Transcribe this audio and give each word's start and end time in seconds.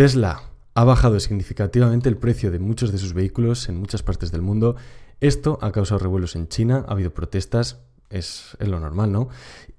Tesla 0.00 0.44
ha 0.72 0.84
bajado 0.84 1.20
significativamente 1.20 2.08
el 2.08 2.16
precio 2.16 2.50
de 2.50 2.58
muchos 2.58 2.90
de 2.90 2.96
sus 2.96 3.12
vehículos 3.12 3.68
en 3.68 3.76
muchas 3.76 4.02
partes 4.02 4.32
del 4.32 4.40
mundo. 4.40 4.76
Esto 5.20 5.58
ha 5.60 5.72
causado 5.72 5.98
revuelos 5.98 6.36
en 6.36 6.48
China, 6.48 6.86
ha 6.88 6.92
habido 6.92 7.12
protestas, 7.12 7.80
es, 8.08 8.56
lo 8.60 8.80
normal, 8.80 9.12
¿no? 9.12 9.28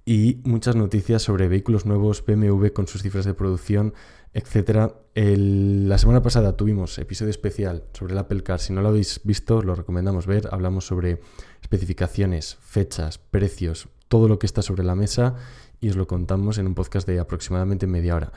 Y 0.06 0.40
muchas 0.44 0.76
noticias 0.76 1.24
sobre 1.24 1.48
vehículos 1.48 1.88
nuevos, 1.88 2.24
BMW 2.24 2.68
con 2.68 2.86
sus 2.88 3.02
cifras 3.02 3.26
de 3.26 3.34
producción, 3.34 3.96
etc. 4.36 4.94
la 5.16 5.98
semana 5.98 6.22
pasada 6.22 6.56
tuvimos 6.56 7.00
episodio 7.00 7.32
especial 7.32 7.86
sobre 7.94 8.14
el 8.14 8.20
Apple 8.20 8.44
Car. 8.44 8.60
Si 8.60 8.74
no 8.74 8.84
lo 8.84 8.90
habéis 8.90 9.22
visto, 9.24 9.64
lo 9.64 9.74
recomendamos 9.74 10.28
ver. 10.28 10.50
Hablamos 10.52 10.86
sobre 10.86 11.20
especificaciones, 11.64 12.60
fechas, 12.62 13.18
precios, 13.18 13.88
todo 14.08 14.28
lo 14.28 14.38
que 14.38 14.46
está 14.46 14.62
sobre 14.62 14.84
la 14.84 14.94
mesa 14.94 15.34
y 15.80 15.90
os 15.90 15.96
lo 15.96 16.06
contamos 16.06 16.60
en 16.60 16.68
un 16.68 16.76
podcast 16.76 17.08
de 17.08 17.20
aproximadamente 17.20 17.88
media 17.88 18.16
hora. 18.16 18.32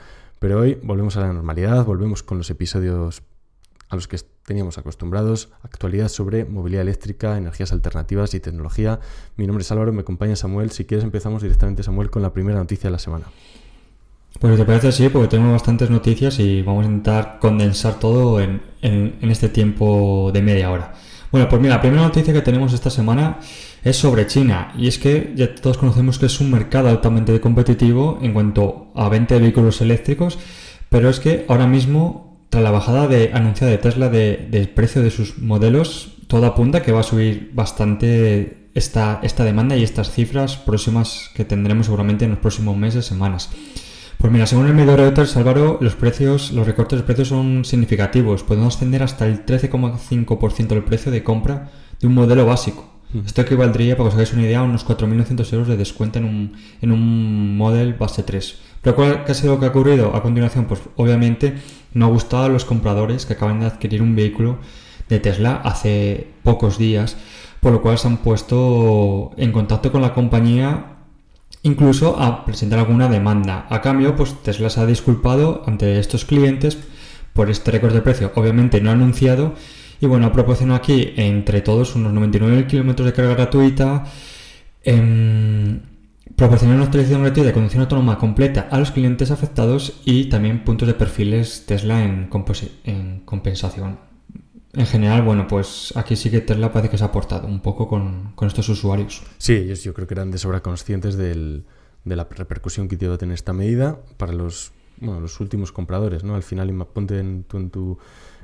Pero 0.45 0.59
hoy 0.59 0.77
volvemos 0.83 1.17
a 1.17 1.21
la 1.21 1.33
normalidad, 1.33 1.83
volvemos 1.85 2.21
con 2.21 2.37
los 2.37 2.51
episodios 2.51 3.23
a 3.89 3.95
los 3.95 4.07
que 4.07 4.19
teníamos 4.45 4.77
acostumbrados, 4.77 5.49
actualidad 5.63 6.07
sobre 6.07 6.45
movilidad 6.45 6.83
eléctrica, 6.83 7.35
energías 7.35 7.71
alternativas 7.71 8.31
y 8.35 8.39
tecnología. 8.39 8.99
Mi 9.37 9.47
nombre 9.47 9.63
es 9.63 9.71
Álvaro, 9.71 9.91
me 9.91 10.01
acompaña 10.01 10.35
Samuel. 10.35 10.69
Si 10.69 10.85
quieres 10.85 11.03
empezamos 11.03 11.41
directamente, 11.41 11.81
Samuel, 11.81 12.11
con 12.11 12.21
la 12.21 12.31
primera 12.31 12.59
noticia 12.59 12.89
de 12.89 12.91
la 12.91 12.99
semana. 12.99 13.25
Pues 14.39 14.55
te 14.55 14.65
parece 14.65 14.89
así, 14.89 15.09
porque 15.09 15.29
tenemos 15.29 15.51
bastantes 15.51 15.89
noticias 15.89 16.37
y 16.37 16.61
vamos 16.61 16.85
a 16.85 16.89
intentar 16.89 17.39
condensar 17.39 17.97
todo 17.97 18.39
en 18.39 18.61
este 19.23 19.49
tiempo 19.49 20.29
de 20.31 20.43
media 20.43 20.69
hora. 20.69 20.93
Bueno, 21.35 21.49
pues 21.49 21.61
mira, 21.61 21.75
la 21.75 21.81
primera 21.81 22.01
noticia 22.01 22.33
que 22.33 22.41
tenemos 22.41 22.71
esta 22.71 22.89
semana 22.89 23.39
es 23.83 23.97
sobre 23.97 24.25
China. 24.25 24.71
Y 24.77 24.87
es 24.87 24.97
que 24.97 25.33
ya 25.35 25.53
todos 25.53 25.77
conocemos 25.77 26.17
que 26.17 26.27
es 26.27 26.39
un 26.39 26.49
mercado 26.49 26.87
altamente 26.87 27.41
competitivo 27.41 28.19
en 28.21 28.31
cuanto 28.31 28.93
a 28.95 29.09
venta 29.09 29.35
de 29.35 29.41
vehículos 29.41 29.81
eléctricos, 29.81 30.39
pero 30.87 31.09
es 31.09 31.19
que 31.19 31.43
ahora 31.49 31.67
mismo, 31.67 32.47
tras 32.49 32.63
la 32.63 32.71
bajada 32.71 33.09
de, 33.09 33.31
anunciada 33.33 33.69
de 33.71 33.79
Tesla 33.79 34.07
del 34.07 34.69
precio 34.69 35.01
de 35.01 35.11
sus 35.11 35.37
modelos, 35.39 36.19
todo 36.27 36.45
apunta 36.45 36.83
que 36.83 36.93
va 36.93 37.01
a 37.01 37.03
subir 37.03 37.51
bastante 37.53 38.69
esta, 38.73 39.19
esta 39.21 39.43
demanda 39.43 39.75
y 39.75 39.83
estas 39.83 40.11
cifras 40.11 40.55
próximas 40.55 41.31
que 41.35 41.43
tendremos 41.43 41.87
seguramente 41.87 42.23
en 42.23 42.31
los 42.31 42.39
próximos 42.39 42.77
meses, 42.77 43.05
semanas. 43.05 43.49
Pues 44.17 44.31
mira, 44.31 44.47
según 44.47 44.67
el 44.67 44.73
medio 44.73 44.95
Reuters, 44.95 45.35
Álvaro, 45.37 45.77
los 45.81 45.95
precios, 45.95 46.51
los 46.51 46.65
recortes 46.65 46.99
de 46.99 47.05
precios 47.05 47.27
son 47.27 47.65
significativos. 47.65 48.43
Podemos 48.43 48.75
ascender 48.75 49.03
hasta 49.03 49.27
el 49.27 49.45
13,5% 49.45 50.67
del 50.67 50.83
precio 50.83 51.11
de 51.11 51.23
compra 51.23 51.71
de 51.99 52.07
un 52.07 52.13
modelo 52.13 52.45
básico. 52.45 52.89
Esto 53.25 53.41
equivaldría, 53.41 53.95
para 53.95 54.05
que 54.05 54.09
os 54.09 54.13
hagáis 54.15 54.33
una 54.33 54.43
idea, 54.43 54.59
a 54.59 54.63
unos 54.63 54.85
4.900 54.85 55.53
euros 55.53 55.67
de 55.67 55.77
descuento 55.77 56.19
en 56.19 56.25
un, 56.25 56.53
en 56.81 56.91
un 56.91 57.55
model 57.57 57.93
base 57.93 58.23
3. 58.23 58.59
Pero 58.81 58.95
¿cuál 58.95 59.23
ha 59.27 59.33
sido 59.33 59.53
lo 59.53 59.59
que 59.59 59.67
ha 59.67 59.69
ocurrido 59.69 60.15
a 60.15 60.21
continuación? 60.21 60.65
Pues 60.65 60.81
obviamente 60.95 61.55
no 61.93 62.05
ha 62.05 62.09
gustado 62.09 62.45
a 62.45 62.49
los 62.49 62.65
compradores 62.65 63.25
que 63.25 63.33
acaban 63.33 63.59
de 63.59 63.67
adquirir 63.67 64.01
un 64.01 64.15
vehículo 64.15 64.57
de 65.07 65.19
Tesla 65.19 65.61
hace 65.63 66.27
pocos 66.43 66.77
días, 66.77 67.15
por 67.61 67.71
lo 67.71 67.81
cual 67.81 67.97
se 67.97 68.07
han 68.07 68.17
puesto 68.17 69.31
en 69.37 69.51
contacto 69.51 69.91
con 69.91 70.01
la 70.01 70.13
compañía 70.13 70.94
incluso 71.65 72.19
a 72.19 72.45
presentar 72.45 72.79
alguna 72.79 73.09
demanda. 73.09 73.65
A 73.69 73.81
cambio, 73.81 74.15
pues 74.15 74.35
Tesla 74.43 74.69
se 74.69 74.79
ha 74.79 74.85
disculpado 74.85 75.63
ante 75.65 75.99
estos 75.99 76.23
clientes 76.23 76.77
por 77.33 77.49
este 77.49 77.71
récord 77.71 77.91
de 77.91 78.01
precio, 78.01 78.31
obviamente 78.35 78.79
no 78.81 78.91
anunciado, 78.91 79.55
y 79.99 80.05
bueno, 80.05 80.31
proporcionado 80.31 80.77
aquí 80.77 81.13
entre 81.17 81.61
todos 81.61 81.95
unos 81.95 82.13
99 82.13 82.67
kilómetros 82.67 83.07
de 83.07 83.13
carga 83.13 83.33
gratuita, 83.33 84.05
eh, 84.83 85.79
proporcionar 86.35 86.75
una 86.75 86.85
actualización 86.85 87.23
gratuita 87.23 87.47
de 87.47 87.53
conducción 87.53 87.81
autónoma 87.81 88.19
completa 88.19 88.67
a 88.69 88.77
los 88.77 88.91
clientes 88.91 89.31
afectados 89.31 90.01
y 90.05 90.25
también 90.25 90.63
puntos 90.63 90.87
de 90.87 90.93
perfiles 90.93 91.65
Tesla 91.65 92.03
en 92.03 92.27
compensación. 93.25 94.14
En 94.75 94.85
general, 94.85 95.21
bueno, 95.21 95.47
pues 95.47 95.93
aquí 95.95 96.15
sí 96.15 96.29
que 96.29 96.41
Tesla 96.41 96.71
parece 96.71 96.91
que 96.91 96.97
se 96.97 97.03
ha 97.03 97.07
aportado 97.07 97.47
un 97.47 97.61
poco 97.61 97.87
con, 97.87 98.33
estos 98.41 98.67
usuarios. 98.67 99.23
Sí, 99.37 99.53
ellos 99.53 99.83
yo 99.83 99.93
creo 99.93 100.07
que 100.07 100.15
eran 100.15 100.31
de 100.31 100.37
sobra 100.37 100.61
conscientes 100.61 101.15
de 101.15 101.63
la 102.03 102.23
repercusión 102.25 102.87
que 102.87 102.97
iba 102.99 103.15
a 103.15 103.17
tener 103.17 103.35
esta 103.35 103.53
medida 103.53 103.99
para 104.17 104.33
los, 104.33 104.73
bueno, 104.97 105.21
los 105.21 105.39
últimos 105.39 105.71
compradores, 105.71 106.23
¿no? 106.23 106.35
Al 106.35 106.43
final, 106.43 106.73
ponte 106.93 107.19
en, 107.19 107.43
tú 107.43 107.57
en 107.57 107.69
tu 107.69 107.97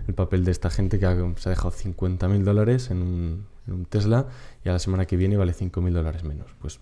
el 0.08 0.14
papel 0.14 0.46
de 0.46 0.52
esta 0.52 0.70
gente 0.70 1.00
que 1.00 1.06
se 1.38 1.50
ha 1.50 1.52
dejado 1.52 1.72
50.000 1.72 2.44
dólares 2.44 2.92
en 2.92 3.02
un, 3.02 3.46
en 3.68 3.74
un, 3.74 3.86
Tesla 3.86 4.28
y 4.64 4.70
a 4.70 4.74
la 4.74 4.80
semana 4.80 5.06
que 5.06 5.18
viene 5.18 5.38
vale 5.38 5.54
5.000 5.54 5.92
dólares 5.92 6.24
menos. 6.24 6.48
Pues 6.60 6.80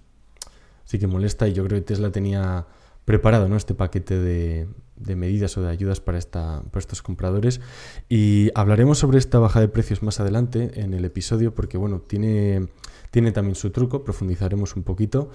sí 0.86 1.00
que 1.00 1.08
molesta 1.08 1.48
y 1.48 1.54
yo 1.54 1.66
creo 1.66 1.80
que 1.80 1.86
Tesla 1.86 2.12
tenía 2.12 2.66
preparado 3.06 3.50
¿no? 3.50 3.56
este 3.56 3.74
paquete 3.74 4.20
de, 4.20 4.68
medidas 5.16 5.58
o 5.58 5.62
de 5.62 5.70
ayudas 5.70 6.00
para, 6.00 6.18
esta, 6.18 6.62
para 6.72 6.80
estos 6.80 7.02
compradores 7.02 7.62
y 8.10 8.52
hablaremos 8.54 9.00
sobre 9.00 9.18
esta 9.18 9.40
baja 9.40 9.60
de 9.62 9.68
precios 9.68 10.04
más 10.04 10.20
adelante 10.20 10.82
en 10.82 10.94
el 10.94 11.06
episodio 11.06 11.56
porque 11.56 11.78
bueno, 11.78 12.02
tiene, 12.02 12.68
tiene 13.12 13.32
también 13.32 13.56
su 13.56 13.72
truco, 13.72 14.04
profundizaremos 14.04 14.76
un 14.76 14.84
poquito. 14.84 15.32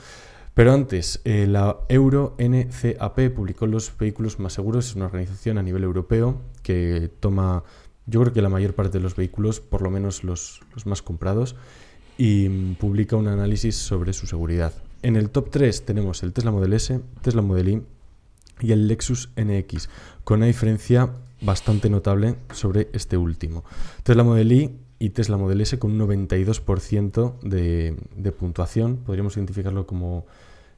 Pero 0.55 0.73
antes, 0.73 1.21
eh, 1.25 1.47
la 1.49 1.81
Euro 1.89 2.37
NCAP 2.39 3.35
publicó 3.35 3.67
los 3.67 3.93
vehículos 3.99 4.39
más 4.39 4.53
seguros. 4.53 4.87
Es 4.87 4.95
una 4.95 5.07
organización 5.07 5.59
a 5.59 5.63
nivel 5.63 5.83
europeo 5.83 6.41
que 6.63 7.11
toma, 7.19 7.65
yo 8.07 8.21
creo 8.21 8.33
que 8.33 8.41
la 8.41 8.49
mayor 8.49 8.75
parte 8.75 8.99
de 8.99 9.03
los 9.03 9.17
vehículos, 9.17 9.61
por 9.61 9.83
lo 9.83 9.91
menos 9.91 10.23
los, 10.23 10.61
más 10.85 11.03
comprados, 11.03 11.57
y 12.17 12.49
mm, 12.49 12.75
publica 12.77 13.17
un 13.17 13.27
análisis 13.27 13.75
sobre 13.75 14.13
su 14.13 14.29
seguridad. 14.29 14.73
En 15.05 15.15
el 15.15 15.31
top 15.31 15.51
3 15.51 15.85
tenemos 15.85 16.23
el 16.23 16.33
Tesla 16.33 16.51
Model 16.51 16.73
S, 16.73 17.01
Tesla 17.23 17.43
Model 17.43 17.69
Y 17.69 17.83
y 18.61 18.73
el 18.73 18.89
Lexus 18.89 19.31
NX, 19.37 19.89
con 20.25 20.39
una 20.39 20.47
diferencia 20.47 21.11
bastante 21.41 21.91
notable 21.91 22.37
sobre 22.53 22.89
este 22.93 23.17
último. 23.17 23.65
Tesla 24.03 24.25
Model 24.25 24.51
Y 24.53 24.79
y 24.99 25.11
Tesla 25.11 25.37
Model 25.37 25.61
S 25.61 25.79
con 25.79 25.93
un 25.93 26.09
92% 26.09 27.41
de, 27.43 27.97
de 28.17 28.33
puntuación. 28.33 28.97
Podríamos 28.99 29.37
identificarlo 29.37 29.87
como 29.87 30.27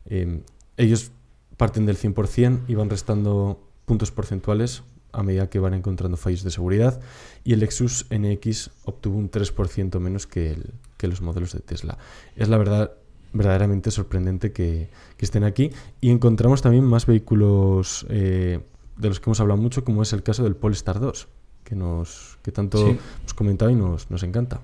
Em, 0.09 0.43
ellos 0.77 1.11
parten 1.57 1.87
del 1.87 1.97
100% 1.97 2.63
y 2.69 2.75
van 2.75 2.91
restando 2.91 3.61
puntos 3.85 4.11
porcentuales 4.11 4.83
a 5.13 5.23
medida 5.23 5.49
que 5.49 5.59
van 5.59 5.75
encontrando 5.75 6.17
fallos 6.17 6.43
de 6.43 6.51
seguridad 6.51 7.01
y 7.45 7.55
el 7.55 7.61
Lexus 7.61 8.07
NX 8.11 8.71
obtuvo 8.85 9.17
un 9.17 9.31
3% 9.31 9.99
menos 10.01 10.27
que, 10.27 10.59
los 11.01 11.23
modelos 11.23 11.53
de 11.53 11.61
Tesla. 11.61 11.99
Es 12.35 12.49
la 12.49 12.59
verdad 12.59 12.93
verdaderamente 13.37 13.91
sorprendente 13.91 14.53
que, 14.53 14.91
estén 15.19 15.45
aquí 15.45 15.71
y 16.01 16.11
encontramos 16.11 16.63
también 16.63 16.85
más 16.85 17.07
vehículos 17.07 18.07
eh, 18.09 18.61
de 18.97 19.09
los 19.09 19.21
que 19.21 19.29
hemos 19.29 19.41
hablado 19.41 19.61
mucho 19.61 19.85
como 19.85 20.03
es 20.03 20.13
el 20.13 20.23
caso 20.23 20.45
del 20.45 20.57
Polestar 20.57 21.01
2 21.01 21.29
que, 21.65 21.75
nos, 21.75 22.39
que 22.43 22.53
tanto 22.53 22.87
hemos 22.87 23.35
comentado 23.35 23.71
y 23.71 23.75
nos, 23.75 24.11
nos 24.11 24.23
encanta. 24.23 24.61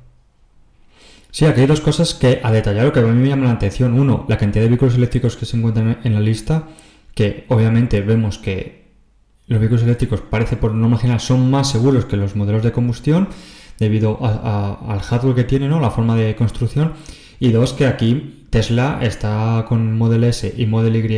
Sí, 1.33 1.47
aquí 1.47 1.63
hay 1.63 1.67
dos 1.67 1.81
cosas 1.81 2.15
que 2.15 2.41
a 2.43 2.53
detallar 2.53 2.93
que 2.93 3.01
a 3.01 3.03
mí 3.05 3.21
me 3.21 3.29
llaman 3.29 3.47
la 3.47 3.55
atención. 3.55 3.99
Uno, 3.99 4.27
la 4.29 4.37
cantidad 4.37 4.63
de 4.63 4.69
vehículos 4.69 4.95
eléctricos 4.95 5.37
que 5.37 5.47
se 5.47 5.57
encuentran 5.57 5.99
en 6.05 6.15
la 6.15 6.21
lista, 6.21 6.69
que 7.15 7.47
obviamente 7.49 8.03
vemos 8.03 8.39
que 8.39 8.83
los 9.47 9.59
vehículos 9.59 9.83
eléctricos 9.83 10.21
parece 10.21 10.57
por 10.57 10.75
norma 10.75 10.99
general 10.99 11.21
son 11.21 11.51
más 11.51 11.71
seguros 11.71 12.05
que 12.05 12.17
los 12.17 12.37
modelos 12.37 12.63
de 12.63 12.73
combustión 12.73 13.29
debido 13.79 14.19
al 14.23 15.01
hardware 15.01 15.35
que 15.35 15.45
tienen, 15.45 15.71
¿no? 15.71 15.81
la 15.81 15.91
forma 15.91 16.17
de 16.17 16.37
construcción. 16.37 16.93
Y 17.41 17.51
dos, 17.51 17.73
que 17.73 17.87
aquí 17.87 18.42
Tesla 18.53 18.99
está 19.01 19.65
con 19.67 19.97
Model 19.97 20.25
S 20.25 20.53
y 20.55 20.67
Model 20.67 20.95
Y 20.95 21.17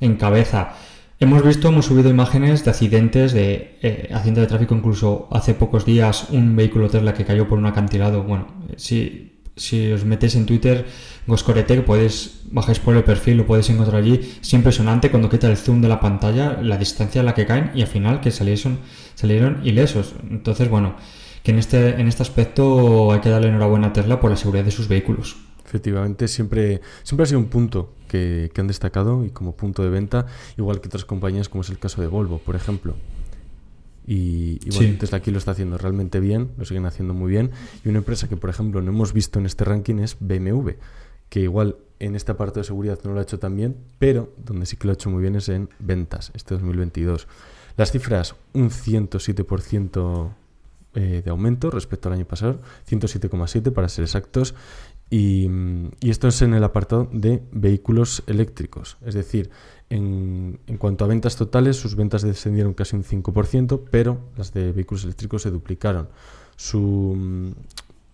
en 0.00 0.16
cabeza. 0.16 0.74
Hemos 1.20 1.44
visto, 1.44 1.68
hemos 1.68 1.86
subido 1.86 2.10
imágenes 2.10 2.64
de 2.64 2.70
accidentes, 2.70 3.32
de 3.32 3.78
eh, 3.80 4.08
accidentes 4.12 4.42
de 4.42 4.46
tráfico, 4.48 4.74
incluso 4.74 5.28
hace 5.30 5.54
pocos 5.54 5.86
días 5.86 6.26
un 6.30 6.56
vehículo 6.56 6.90
Tesla 6.90 7.14
que 7.14 7.24
cayó 7.24 7.46
por 7.46 7.58
un 7.58 7.66
acantilado. 7.66 8.24
Bueno, 8.24 8.48
si, 8.76 9.38
si 9.54 9.92
os 9.92 10.04
metéis 10.04 10.34
en 10.34 10.46
Twitter, 10.46 10.84
Goscorete, 11.28 11.80
podéis, 11.82 12.40
bajáis 12.50 12.80
por 12.80 12.96
el 12.96 13.04
perfil, 13.04 13.36
lo 13.36 13.46
podéis 13.46 13.70
encontrar 13.70 14.02
allí. 14.02 14.20
Es 14.42 14.52
impresionante 14.52 15.12
cuando 15.12 15.30
quita 15.30 15.48
el 15.48 15.58
zoom 15.58 15.80
de 15.80 15.86
la 15.86 16.00
pantalla, 16.00 16.58
la 16.60 16.76
distancia 16.76 17.20
a 17.20 17.24
la 17.24 17.34
que 17.34 17.46
caen 17.46 17.70
y 17.76 17.82
al 17.82 17.88
final 17.88 18.20
que 18.20 18.32
salieron, 18.32 18.80
salieron 19.14 19.60
ilesos. 19.64 20.16
Entonces, 20.28 20.68
bueno, 20.68 20.96
que 21.44 21.52
en 21.52 21.60
este, 21.60 22.00
en 22.00 22.08
este 22.08 22.24
aspecto 22.24 23.12
hay 23.12 23.20
que 23.20 23.28
darle 23.28 23.46
enhorabuena 23.46 23.86
a 23.86 23.92
Tesla 23.92 24.18
por 24.18 24.32
la 24.32 24.36
seguridad 24.36 24.64
de 24.64 24.72
sus 24.72 24.88
vehículos. 24.88 25.36
Efectivamente, 25.68 26.28
siempre, 26.28 26.80
siempre 27.02 27.24
ha 27.24 27.26
sido 27.26 27.40
un 27.40 27.48
punto 27.48 27.92
que, 28.08 28.50
han 28.56 28.66
destacado 28.66 29.22
y 29.26 29.28
como 29.28 29.54
punto 29.54 29.82
de 29.82 29.90
venta, 29.90 30.24
igual 30.56 30.80
que 30.80 30.88
otras 30.88 31.04
compañías 31.04 31.50
como 31.50 31.60
es 31.60 31.68
el 31.68 31.78
caso 31.78 32.00
de 32.00 32.08
Volvo, 32.08 32.38
por 32.38 32.56
ejemplo. 32.56 32.94
Y, 34.06 34.58
bueno, 34.74 34.96
Tesla 34.98 35.18
aquí 35.18 35.30
lo 35.30 35.36
está 35.36 35.50
haciendo 35.50 35.76
realmente 35.76 36.20
bien, 36.20 36.52
lo 36.56 36.64
siguen 36.64 36.86
haciendo 36.86 37.12
muy 37.12 37.30
bien. 37.30 37.50
Y 37.84 37.90
una 37.90 37.98
empresa 37.98 38.30
que, 38.30 38.38
por 38.38 38.48
ejemplo, 38.48 38.80
no 38.80 38.90
hemos 38.90 39.12
visto 39.12 39.38
en 39.38 39.44
este 39.44 39.64
ranking 39.64 39.96
es 39.96 40.16
BMW, 40.20 40.70
que 41.28 41.40
igual 41.40 41.76
en 41.98 42.16
esta 42.16 42.38
parte 42.38 42.60
de 42.60 42.64
seguridad 42.64 42.98
no 43.04 43.12
lo 43.12 43.20
ha 43.20 43.24
hecho 43.24 43.38
tan 43.38 43.54
bien, 43.54 43.76
pero 43.98 44.32
donde 44.42 44.64
sí 44.64 44.78
que 44.78 44.86
lo 44.86 44.92
ha 44.92 44.94
hecho 44.94 45.10
muy 45.10 45.20
bien 45.20 45.36
es 45.36 45.50
en 45.50 45.68
ventas 45.78 46.30
este 46.34 46.54
2022. 46.54 47.28
Las 47.76 47.92
cifras, 47.92 48.36
un 48.54 48.70
107% 48.70 50.30
eh, 50.94 51.22
de 51.22 51.30
aumento 51.30 51.70
respecto 51.70 52.08
al 52.08 52.14
año 52.14 52.24
pasado, 52.24 52.60
107,7 52.88 53.72
para 53.72 53.90
ser 53.90 54.04
exactos, 54.04 54.54
Y, 55.10 55.48
esto 56.00 56.28
es 56.28 56.42
en 56.42 56.54
el 56.54 56.64
apartado 56.64 57.08
de 57.12 57.42
vehículos 57.52 58.22
eléctricos. 58.26 58.98
Es 59.04 59.14
decir, 59.14 59.50
en, 59.88 60.60
en, 60.66 60.76
cuanto 60.76 61.04
a 61.04 61.08
ventas 61.08 61.36
totales, 61.36 61.76
sus 61.76 61.96
ventas 61.96 62.22
descendieron 62.22 62.74
casi 62.74 62.96
un 62.96 63.04
5%, 63.04 63.82
pero 63.90 64.18
las 64.36 64.52
de 64.52 64.72
vehículos 64.72 65.04
eléctricos 65.04 65.42
se 65.42 65.50
duplicaron. 65.50 66.08
Su, 66.56 67.54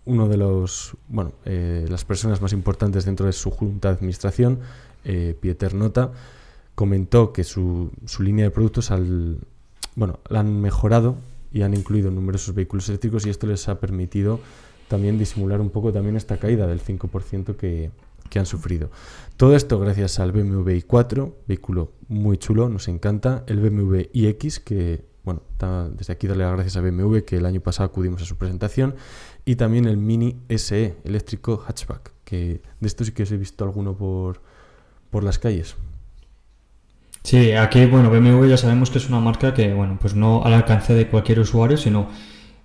uno 0.05 0.27
de 0.27 0.37
los, 0.37 0.95
bueno, 1.09 1.33
eh, 1.45 1.85
las 1.89 2.05
personas 2.05 2.41
más 2.41 2.53
importantes 2.53 3.05
dentro 3.05 3.25
de 3.25 3.33
su 3.33 3.51
junta 3.51 3.89
de 3.89 3.95
administración, 3.95 4.59
eh, 5.03 5.35
Pieter 5.39 5.73
Nota, 5.73 6.11
comentó 6.75 7.33
que 7.33 7.43
su, 7.43 7.91
su 8.05 8.23
línea 8.23 8.45
de 8.45 8.51
productos 8.51 8.91
al, 8.91 9.39
bueno, 9.95 10.19
la 10.29 10.41
han 10.41 10.61
mejorado 10.61 11.15
y 11.51 11.63
han 11.63 11.73
incluido 11.73 12.11
numerosos 12.11 12.53
vehículos 12.53 12.87
eléctricos 12.89 13.25
y 13.25 13.29
esto 13.29 13.47
les 13.47 13.67
ha 13.67 13.79
permitido 13.79 14.39
también 14.87 15.17
disimular 15.17 15.61
un 15.61 15.69
poco 15.69 15.91
también 15.91 16.15
esta 16.15 16.37
caída 16.37 16.67
del 16.67 16.81
5% 16.81 17.55
que, 17.55 17.91
que 18.29 18.39
han 18.39 18.45
sufrido. 18.45 18.89
Todo 19.37 19.55
esto 19.55 19.79
gracias 19.79 20.19
al 20.19 20.31
BMW 20.31 20.69
i4, 20.69 21.33
vehículo 21.47 21.91
muy 22.07 22.37
chulo, 22.37 22.69
nos 22.69 22.87
encanta, 22.87 23.43
el 23.47 23.59
BMW 23.59 24.09
iX, 24.13 24.59
que 24.59 25.05
bueno, 25.25 25.41
desde 25.97 26.13
aquí 26.13 26.27
darle 26.27 26.43
las 26.43 26.53
gracias 26.53 26.77
a 26.77 26.81
BMW, 26.81 27.19
que 27.25 27.37
el 27.37 27.47
año 27.47 27.59
pasado 27.59 27.87
acudimos 27.87 28.21
a 28.21 28.25
su 28.25 28.37
presentación, 28.37 28.95
y 29.43 29.55
también 29.55 29.85
el 29.85 29.97
Mini 29.97 30.37
SE, 30.55 30.95
eléctrico 31.03 31.57
hatchback, 31.57 32.11
que 32.23 32.61
de 32.79 32.87
esto 32.87 33.03
sí 33.03 33.11
que 33.11 33.23
os 33.23 33.31
he 33.31 33.37
visto 33.37 33.63
alguno 33.63 33.97
por, 33.97 34.41
por 35.09 35.23
las 35.23 35.39
calles. 35.39 35.75
Sí, 37.23 37.53
aquí, 37.53 37.87
bueno, 37.87 38.11
BMW 38.11 38.45
ya 38.45 38.57
sabemos 38.57 38.91
que 38.91 38.99
es 38.99 39.09
una 39.09 39.19
marca 39.19 39.55
que, 39.55 39.73
bueno, 39.73 39.97
pues 39.99 40.13
no 40.13 40.43
al 40.43 40.53
alcance 40.53 40.93
de 40.93 41.07
cualquier 41.07 41.39
usuario, 41.39 41.75
sino 41.75 42.07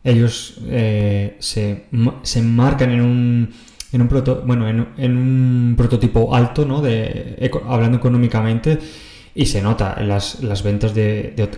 ellos 0.03 0.59
eh, 0.67 1.37
se, 1.39 1.87
se 2.23 2.43
marcan 2.43 2.91
en 2.91 3.01
un 3.01 3.51
en 3.93 4.03
un, 4.03 4.09
proto, 4.09 4.43
bueno, 4.47 4.69
en, 4.69 4.89
en, 4.99 5.17
un 5.17 5.75
prototipo 5.77 6.35
alto, 6.35 6.65
¿no? 6.65 6.81
De, 6.81 7.51
hablando 7.67 7.99
económicamente, 7.99 8.79
y 9.35 9.47
se 9.47 9.61
nota 9.63 10.01
las, 10.01 10.43
las 10.45 10.63
ventas 10.63 10.95
de, 10.95 11.35
de, 11.37 11.49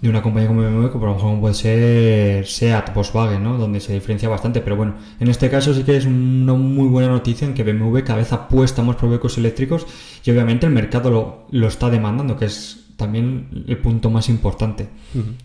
de, 0.00 0.08
una 0.08 0.22
compañía 0.22 0.48
como 0.48 0.62
BMW, 0.62 0.86
que 0.86 0.98
por 0.98 1.08
lo 1.08 1.14
mejor 1.16 1.40
puede 1.40 1.54
ser 1.54 2.46
SEAT, 2.46 2.94
Volkswagen, 2.94 3.42
¿no? 3.42 3.58
Donde 3.58 3.80
se 3.80 3.92
diferencia 3.92 4.28
bastante, 4.28 4.62
pero 4.62 4.76
bueno, 4.76 4.94
en 5.18 5.28
este 5.28 5.50
caso 5.50 5.74
sí 5.74 5.82
que 5.82 5.98
es 5.98 6.06
una 6.06 6.54
muy 6.54 6.88
buena 6.88 7.08
noticia 7.08 7.46
en 7.46 7.52
que 7.52 7.62
BMW 7.62 7.98
cada 8.00 8.16
vez 8.16 8.32
apuesta 8.32 8.82
más 8.82 8.96
por 8.96 9.10
vehículos 9.10 9.36
eléctricos 9.36 9.86
y 10.24 10.30
obviamente 10.30 10.64
el 10.64 10.72
mercado 10.72 11.10
lo, 11.10 11.46
lo 11.50 11.68
está 11.68 11.90
demandando, 11.90 12.38
que 12.38 12.46
es 12.46 12.79
también 13.00 13.64
el 13.66 13.78
punto 13.78 14.10
más 14.10 14.28
importante. 14.28 14.88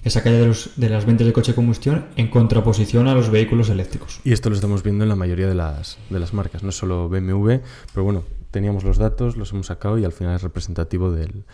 Esa 0.03 0.21
caída 0.21 0.39
de, 0.39 0.47
los, 0.47 0.71
de, 0.75 0.89
las 0.89 1.05
ventas 1.05 1.25
de 1.25 1.31
coche 1.31 1.53
de 1.53 1.55
combustión 1.55 2.05
en 2.17 2.29
contraposición 2.29 3.07
a 3.07 3.15
los 3.15 3.29
vehículos 3.29 3.69
eléctricos. 3.69 4.19
Y 4.25 4.33
esto 4.33 4.49
lo 4.49 4.55
estamos 4.55 4.83
viendo 4.83 5.05
en 5.05 5.09
la 5.09 5.15
mayoría 5.15 5.47
de 5.47 5.55
las, 5.55 5.97
de 6.09 6.19
las 6.19 6.33
marcas, 6.33 6.63
no 6.63 6.71
solo 6.73 7.07
BMW, 7.07 7.55
pero 7.93 8.03
bueno, 8.03 8.23
teníamos 8.51 8.83
los 8.83 8.97
datos, 8.97 9.37
los 9.37 9.53
hemos 9.53 9.67
sacado 9.67 9.97
y 9.97 10.03
al 10.03 10.11
final 10.11 10.35
es 10.35 10.43
representativo 10.43 11.11
del, 11.11 11.45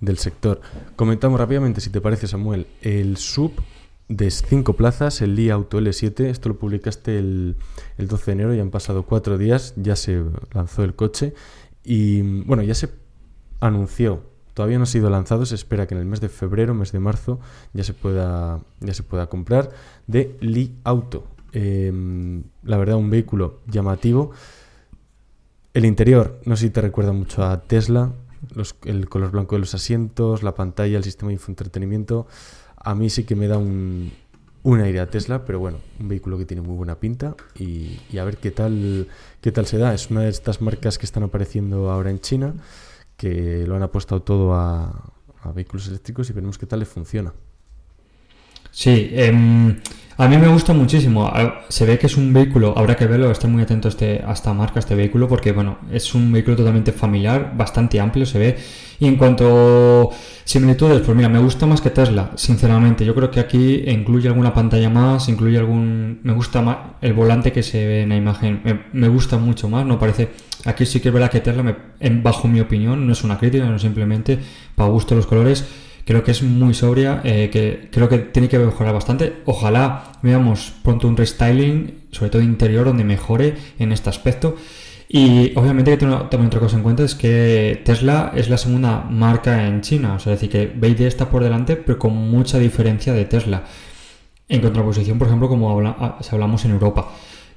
del 0.00 0.18
sector. 0.18 0.60
Comentamos 0.96 1.38
rápidamente, 1.38 1.80
si 1.80 1.90
te 1.90 2.00
parece, 2.00 2.26
Samuel, 2.26 2.66
el 2.82 3.16
sub 3.16 3.52
de 4.08 4.30
5 4.30 4.74
plazas, 4.74 5.22
el 5.22 5.36
Li 5.36 5.50
Auto 5.50 5.80
L7, 5.80 6.24
esto 6.24 6.48
lo 6.48 6.58
publicaste 6.58 7.16
el, 7.16 7.56
el 7.96 8.08
12 8.08 8.26
de 8.26 8.32
enero, 8.32 8.54
ya 8.54 8.62
han 8.62 8.70
pasado 8.70 9.04
4 9.04 9.38
días, 9.38 9.72
ya 9.76 9.94
se 9.94 10.20
lanzó 10.52 10.82
el 10.82 10.96
coche 10.96 11.32
y 11.84 12.22
bueno, 12.42 12.64
ya 12.64 12.74
se 12.74 12.90
anunció 13.60 14.33
Todavía 14.54 14.78
no 14.78 14.84
ha 14.84 14.86
sido 14.86 15.10
lanzado, 15.10 15.44
se 15.46 15.56
espera 15.56 15.86
que 15.88 15.94
en 15.94 16.00
el 16.00 16.06
mes 16.06 16.20
de 16.20 16.28
febrero, 16.28 16.74
mes 16.74 16.92
de 16.92 17.00
marzo, 17.00 17.40
ya 17.72 17.82
se 17.82 17.92
pueda, 17.92 18.60
ya 18.80 18.94
se 18.94 19.02
pueda 19.02 19.26
comprar 19.26 19.70
de 20.06 20.36
Li 20.40 20.72
Auto. 20.84 21.26
Em, 21.52 22.44
la 22.62 22.76
verdad, 22.76 22.96
un 22.96 23.10
vehículo 23.10 23.60
llamativo. 23.66 24.30
El 25.72 25.84
interior, 25.84 26.40
no 26.44 26.56
sé 26.56 26.66
si 26.66 26.70
te 26.70 26.80
recuerda 26.80 27.12
mucho 27.12 27.44
a 27.44 27.62
Tesla, 27.62 28.12
el 28.84 29.08
color 29.08 29.32
blanco 29.32 29.56
de 29.56 29.60
los 29.60 29.74
asientos, 29.74 30.44
la 30.44 30.54
pantalla, 30.54 30.96
el 30.98 31.04
sistema 31.04 31.28
de 31.28 31.34
infoentretenimiento. 31.34 32.28
A 32.76 32.94
mí 32.94 33.10
sí 33.10 33.24
que 33.24 33.34
me 33.34 33.48
da 33.48 33.58
un, 33.58 34.12
un 34.62 34.80
aire 34.80 35.00
a 35.00 35.10
Tesla, 35.10 35.44
pero 35.44 35.58
bueno, 35.58 35.78
un 35.98 36.08
vehículo 36.08 36.38
que 36.38 36.44
tiene 36.44 36.62
muy 36.62 36.76
buena 36.76 36.94
pinta 37.00 37.34
y, 37.58 37.98
y, 38.12 38.18
a 38.18 38.24
ver 38.24 38.36
qué 38.36 38.52
tal, 38.52 39.08
qué 39.40 39.50
tal 39.50 39.66
se 39.66 39.78
da. 39.78 39.94
Es 39.94 40.10
una 40.10 40.20
de 40.20 40.28
estas 40.28 40.60
marcas 40.60 40.96
que 40.96 41.06
están 41.06 41.24
apareciendo 41.24 41.90
ahora 41.90 42.10
en 42.10 42.20
China 42.20 42.54
que 43.16 43.66
lo 43.66 43.76
han 43.76 43.82
apostado 43.82 44.22
todo 44.22 44.54
a, 44.54 45.10
vehículos 45.54 45.88
eléctricos 45.88 46.30
y 46.30 46.32
veremos 46.32 46.56
qué 46.56 46.66
tal 46.66 46.80
le 46.80 46.86
funciona. 46.86 47.34
Sí, 48.74 49.08
eh, 49.12 49.32
a 50.16 50.28
mí 50.28 50.36
me 50.36 50.48
gusta 50.48 50.72
muchísimo. 50.72 51.32
Se 51.68 51.86
ve 51.86 51.96
que 51.96 52.08
es 52.08 52.16
un 52.16 52.32
vehículo, 52.32 52.74
habrá 52.76 52.96
que 52.96 53.06
verlo, 53.06 53.30
estar 53.30 53.48
muy 53.48 53.62
atento 53.62 53.86
a, 53.86 53.90
este, 53.90 54.20
a 54.26 54.32
esta 54.32 54.52
marca, 54.52 54.74
a 54.76 54.80
este 54.80 54.96
vehículo, 54.96 55.28
porque 55.28 55.52
bueno, 55.52 55.78
es 55.92 56.12
un 56.12 56.32
vehículo 56.32 56.56
totalmente 56.56 56.90
familiar, 56.90 57.52
bastante 57.56 58.00
amplio 58.00 58.26
se 58.26 58.38
ve. 58.40 58.56
Y 58.98 59.06
en 59.06 59.14
cuanto 59.14 60.10
similitudes, 60.44 61.02
pues 61.02 61.16
mira, 61.16 61.28
me 61.28 61.38
gusta 61.38 61.66
más 61.66 61.80
que 61.80 61.90
Tesla, 61.90 62.32
sinceramente. 62.34 63.04
Yo 63.04 63.14
creo 63.14 63.30
que 63.30 63.38
aquí 63.38 63.84
incluye 63.86 64.26
alguna 64.26 64.52
pantalla 64.52 64.90
más, 64.90 65.28
incluye 65.28 65.56
algún... 65.56 66.18
Me 66.24 66.32
gusta 66.32 66.60
más 66.60 66.78
el 67.00 67.12
volante 67.12 67.52
que 67.52 67.62
se 67.62 67.86
ve 67.86 68.02
en 68.02 68.08
la 68.08 68.16
imagen, 68.16 68.60
me, 68.92 69.08
gusta 69.08 69.38
mucho 69.38 69.68
más, 69.68 69.86
no 69.86 70.00
parece... 70.00 70.30
Aquí 70.64 70.84
sí 70.84 70.98
que 70.98 71.08
es 71.08 71.14
verdad 71.14 71.30
que 71.30 71.40
Tesla, 71.40 71.62
me, 71.62 71.76
bajo 72.22 72.48
mi 72.48 72.58
opinión, 72.58 73.06
no 73.06 73.12
es 73.12 73.22
una 73.22 73.38
crítica, 73.38 73.66
no 73.66 73.78
simplemente 73.78 74.38
para 74.74 74.88
gusto 74.88 75.14
los 75.14 75.26
colores 75.26 75.64
creo 76.04 76.22
que 76.22 76.30
es 76.30 76.42
muy 76.42 76.74
sobria, 76.74 77.20
eh, 77.24 77.50
que 77.50 77.88
creo 77.90 78.08
que 78.08 78.18
tiene 78.18 78.48
que 78.48 78.58
mejorar 78.58 78.94
bastante. 78.94 79.42
Ojalá 79.46 80.12
veamos 80.22 80.72
pronto 80.82 81.08
un 81.08 81.16
restyling, 81.16 82.04
sobre 82.10 82.30
todo 82.30 82.42
interior, 82.42 82.86
donde 82.86 83.04
mejore 83.04 83.54
en 83.78 83.92
este 83.92 84.10
aspecto. 84.10 84.56
Y 85.08 85.52
obviamente 85.56 85.92
que 85.92 85.96
tengo 85.98 86.16
también 86.28 86.48
otra 86.48 86.60
cosa 86.60 86.76
en 86.76 86.82
cuenta 86.82 87.04
es 87.04 87.14
que 87.14 87.82
Tesla 87.84 88.32
es 88.34 88.48
la 88.48 88.58
segunda 88.58 89.06
marca 89.08 89.66
en 89.66 89.80
China, 89.80 90.14
o 90.14 90.18
sea, 90.18 90.32
decir, 90.32 90.50
que 90.50 90.66
BYD 90.66 91.02
está 91.02 91.28
por 91.30 91.42
delante, 91.42 91.76
pero 91.76 91.98
con 91.98 92.14
mucha 92.14 92.58
diferencia 92.58 93.12
de 93.12 93.24
Tesla. 93.24 93.64
En 94.48 94.60
contraposición, 94.60 95.18
por 95.18 95.28
ejemplo, 95.28 95.48
como 95.48 95.70
habla, 95.70 96.18
si 96.20 96.34
hablamos 96.34 96.64
en 96.64 96.72
Europa. 96.72 97.10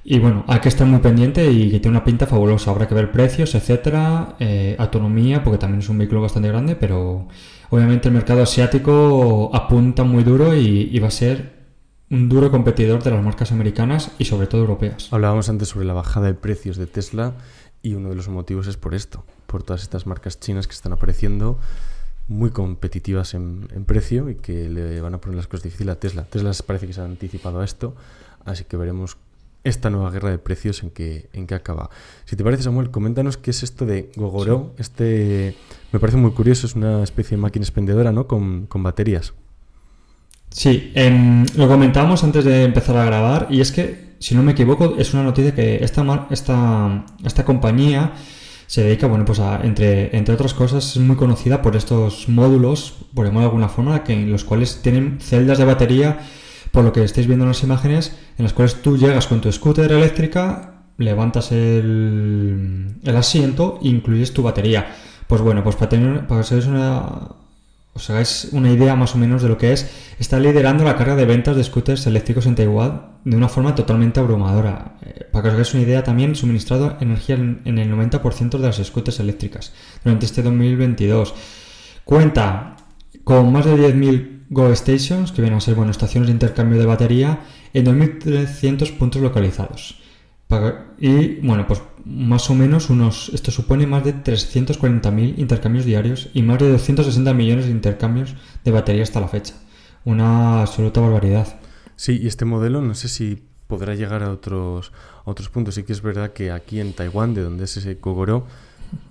Y 0.04 0.18
bueno, 0.20 0.44
hay 0.46 0.60
que 0.60 0.68
estar 0.68 0.86
muy 0.86 1.00
pendiente 1.00 1.50
y 1.50 1.70
que 1.70 1.80
tiene 1.80 1.96
una 1.96 2.04
pinta 2.04 2.26
fabulosa. 2.26 2.70
Habrá 2.70 2.88
que 2.88 2.94
ver 2.94 3.12
precios, 3.12 3.54
etcétera, 3.54 4.36
eh, 4.38 4.76
autonomía, 4.78 5.42
porque 5.44 5.58
también 5.58 5.80
es 5.80 5.88
un 5.88 5.98
vehículo 5.98 6.22
bastante 6.22 6.48
grande, 6.48 6.76
pero 6.76 7.28
obviamente 7.70 8.08
el 8.08 8.14
mercado 8.14 8.42
asiático 8.42 9.50
apunta 9.52 10.04
muy 10.04 10.24
duro 10.24 10.54
y, 10.54 10.98
va 10.98 11.08
a 11.08 11.10
ser 11.10 11.58
un 12.10 12.28
duro 12.28 12.50
competidor 12.50 13.02
de 13.02 13.10
las 13.10 13.22
marcas 13.22 13.52
americanas 13.52 14.12
y 14.18 14.24
sobre 14.24 14.46
todo 14.46 14.62
europeas. 14.62 15.12
Hablábamos 15.12 15.48
antes 15.50 15.68
sobre 15.68 15.84
la 15.84 15.92
bajada 15.92 16.26
de 16.28 16.34
precios 16.34 16.76
de 16.78 16.86
Tesla 16.86 17.34
y 17.82 17.92
uno 17.92 18.08
de 18.08 18.14
los 18.14 18.28
motivos 18.28 18.66
es 18.66 18.78
por 18.78 18.94
esto, 18.94 19.24
por 19.46 19.62
todas 19.62 19.82
estas 19.82 20.06
marcas 20.06 20.40
chinas 20.40 20.66
que 20.66 20.72
están 20.72 20.92
apareciendo 20.92 21.58
muy 22.28 22.50
competitivas 22.50 23.34
en 23.34 23.84
precio 23.86 24.30
y 24.30 24.36
que 24.36 24.68
le 24.68 25.00
van 25.00 25.14
a 25.14 25.20
poner 25.20 25.36
las 25.36 25.46
cosas 25.46 25.64
difíciles 25.64 25.96
a 25.96 26.00
Tesla. 26.00 26.24
Tesla 26.24 26.52
parece 26.66 26.86
que 26.86 26.92
se 26.94 27.00
ha 27.00 27.04
anticipado 27.04 27.60
a 27.60 27.64
esto, 27.64 27.94
así 28.44 28.64
que 28.64 28.76
veremos 28.76 29.18
esta 29.64 29.90
nueva 29.90 30.10
guerra 30.10 30.30
de 30.30 30.38
precios 30.38 30.82
en 30.82 30.90
que, 30.90 31.28
en 31.32 31.46
que 31.46 31.54
acaba. 31.54 31.90
Si 32.24 32.36
te 32.36 32.44
parece, 32.44 32.62
Samuel, 32.62 32.90
coméntanos 32.90 33.36
qué 33.36 33.50
es 33.50 33.62
esto 33.62 33.86
de 33.86 34.10
Gogoro. 34.16 34.72
Sí. 34.76 34.82
Este 34.82 35.56
me 35.92 35.98
parece 35.98 36.18
muy 36.18 36.32
curioso, 36.32 36.66
es 36.66 36.74
una 36.74 37.02
especie 37.02 37.36
de 37.36 37.42
máquina 37.42 37.64
expendedora, 37.64 38.12
¿no? 38.12 38.26
Con, 38.26 38.66
con 38.66 38.82
baterías. 38.82 39.32
Sí, 40.50 40.92
eh, 40.94 41.44
lo 41.56 41.68
comentábamos 41.68 42.24
antes 42.24 42.44
de 42.44 42.64
empezar 42.64 42.96
a 42.96 43.04
grabar 43.04 43.48
y 43.50 43.60
es 43.60 43.70
que, 43.70 44.14
si 44.18 44.34
no 44.34 44.42
me 44.42 44.52
equivoco, 44.52 44.96
es 44.98 45.12
una 45.12 45.22
noticia 45.22 45.54
que 45.54 45.84
esta, 45.84 46.26
esta, 46.30 47.04
esta 47.24 47.44
compañía 47.44 48.14
se 48.66 48.82
dedica, 48.82 49.06
bueno, 49.06 49.24
pues 49.24 49.40
a, 49.40 49.60
entre, 49.62 50.14
entre 50.16 50.34
otras 50.34 50.54
cosas, 50.54 50.96
es 50.96 51.02
muy 51.02 51.16
conocida 51.16 51.62
por 51.62 51.76
estos 51.76 52.28
módulos, 52.28 52.94
por 53.14 53.24
llamarlo 53.24 53.40
de 53.40 53.46
alguna 53.46 53.68
forma, 53.68 54.04
que, 54.04 54.12
en 54.12 54.30
los 54.30 54.44
cuales 54.44 54.80
tienen 54.82 55.18
celdas 55.20 55.58
de 55.58 55.64
batería 55.64 56.18
por 56.72 56.84
lo 56.84 56.92
que 56.92 57.02
estáis 57.02 57.26
viendo 57.26 57.44
en 57.44 57.50
las 57.50 57.62
imágenes, 57.62 58.16
en 58.36 58.44
las 58.44 58.52
cuales 58.52 58.82
tú 58.82 58.96
llegas 58.96 59.26
con 59.26 59.40
tu 59.40 59.50
scooter 59.50 59.90
eléctrica, 59.90 60.74
levantas 60.98 61.52
el, 61.52 62.96
el 63.02 63.16
asiento 63.16 63.78
e 63.82 63.88
incluyes 63.88 64.32
tu 64.32 64.42
batería. 64.42 64.94
Pues 65.26 65.40
bueno, 65.40 65.62
pues 65.62 65.76
para, 65.76 65.90
tener, 65.90 66.26
para 66.26 66.42
que 66.42 66.54
una, 66.54 67.28
os 67.94 68.10
hagáis 68.10 68.48
una 68.52 68.70
idea 68.70 68.96
más 68.96 69.14
o 69.14 69.18
menos 69.18 69.42
de 69.42 69.48
lo 69.48 69.58
que 69.58 69.72
es, 69.72 69.90
está 70.18 70.38
liderando 70.38 70.84
la 70.84 70.96
carga 70.96 71.16
de 71.16 71.24
ventas 71.24 71.56
de 71.56 71.64
scooters 71.64 72.06
eléctricos 72.06 72.46
en 72.46 72.54
Taiwán 72.54 73.18
de 73.24 73.36
una 73.36 73.48
forma 73.48 73.74
totalmente 73.74 74.20
abrumadora. 74.20 74.96
Eh, 75.02 75.26
para 75.30 75.42
que 75.42 75.48
os 75.48 75.54
hagáis 75.54 75.74
una 75.74 75.82
idea, 75.82 76.02
también 76.02 76.34
suministrado 76.34 76.96
energía 77.00 77.36
en, 77.36 77.60
en 77.64 77.78
el 77.78 77.92
90% 77.92 78.50
de 78.50 78.58
las 78.58 78.76
scooters 78.76 79.20
eléctricas 79.20 79.72
durante 80.02 80.26
este 80.26 80.42
2022. 80.42 81.34
Cuenta 82.04 82.76
con 83.24 83.52
más 83.52 83.66
de 83.66 83.74
10.000 83.76 84.37
Go 84.50 84.74
Stations, 84.74 85.32
que 85.32 85.42
vienen 85.42 85.58
a 85.58 85.60
ser 85.60 85.74
bueno, 85.74 85.90
estaciones 85.90 86.28
de 86.28 86.32
intercambio 86.32 86.78
de 86.78 86.86
batería, 86.86 87.40
en 87.74 87.84
2.300 87.84 88.96
puntos 88.96 89.20
localizados. 89.22 90.00
Y 90.98 91.36
bueno, 91.46 91.66
pues 91.66 91.82
más 92.06 92.48
o 92.48 92.54
menos 92.54 92.88
unos, 92.88 93.30
esto 93.34 93.50
supone 93.50 93.86
más 93.86 94.02
de 94.04 94.14
340.000 94.14 95.34
intercambios 95.36 95.84
diarios 95.84 96.30
y 96.32 96.42
más 96.42 96.58
de 96.58 96.70
260 96.70 97.34
millones 97.34 97.66
de 97.66 97.72
intercambios 97.72 98.34
de 98.64 98.70
batería 98.70 99.02
hasta 99.02 99.20
la 99.20 99.28
fecha. 99.28 99.54
Una 100.06 100.62
absoluta 100.62 101.02
barbaridad. 101.02 101.60
Sí, 101.96 102.18
y 102.22 102.26
este 102.26 102.46
modelo, 102.46 102.80
no 102.80 102.94
sé 102.94 103.08
si 103.08 103.42
podrá 103.66 103.94
llegar 103.94 104.22
a 104.22 104.30
otros, 104.30 104.92
otros 105.24 105.50
puntos. 105.50 105.74
Sí 105.74 105.82
que 105.82 105.92
es 105.92 106.00
verdad 106.00 106.32
que 106.32 106.50
aquí 106.50 106.80
en 106.80 106.94
Taiwán, 106.94 107.34
de 107.34 107.42
donde 107.42 107.64
es 107.64 107.76
ese 107.76 107.98
Kogoro, 107.98 108.46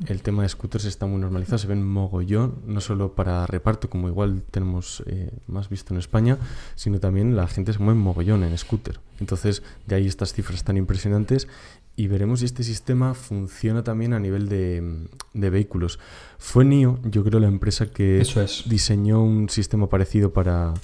el 0.08 0.22
tema 0.22 0.44
de 0.44 0.50
scooters 0.50 0.86
está 0.86 1.06
muy 1.06 1.20
normalizado, 1.20 1.58
se 1.58 1.68
ven 1.68 1.86
mogollón, 1.86 2.56
no 2.66 2.82
solo 2.82 3.14
para 3.14 3.46
reparto, 3.46 3.90
como 3.90 4.08
igual 4.08 4.44
tenemos 4.52 5.04
eh, 5.08 5.32
más 5.48 5.70
visto 5.70 5.94
en 5.94 6.00
España, 6.00 6.38
sino 6.76 7.00
también 7.00 7.36
la 7.36 7.48
gente 7.48 7.74
se 7.74 7.80
mueve 7.80 8.00
mogollón 8.00 8.44
en 8.44 8.58
scooter. 8.58 9.00
Entonces, 9.20 9.64
de 9.86 9.96
ahí 9.96 10.08
estas 10.08 10.34
cifras 10.34 10.64
tan 10.64 10.78
impresionantes 10.78 11.48
y 11.96 12.08
veremos 12.08 12.40
si 12.40 12.46
este 12.46 12.64
sistema 12.64 13.16
funciona 13.16 13.84
también 13.84 14.14
a 14.14 14.20
nivel 14.20 14.48
de, 14.50 15.10
vehículos. 15.34 16.00
Fue 16.38 16.64
NIO, 16.64 17.00
yo 17.04 17.24
creo, 17.24 17.40
la 17.40 17.48
empresa 17.48 17.88
que 17.88 18.24
diseñó 18.68 19.24
un 19.24 19.50
sistema 19.50 19.90
parecido 19.90 20.32
para, 20.32 20.76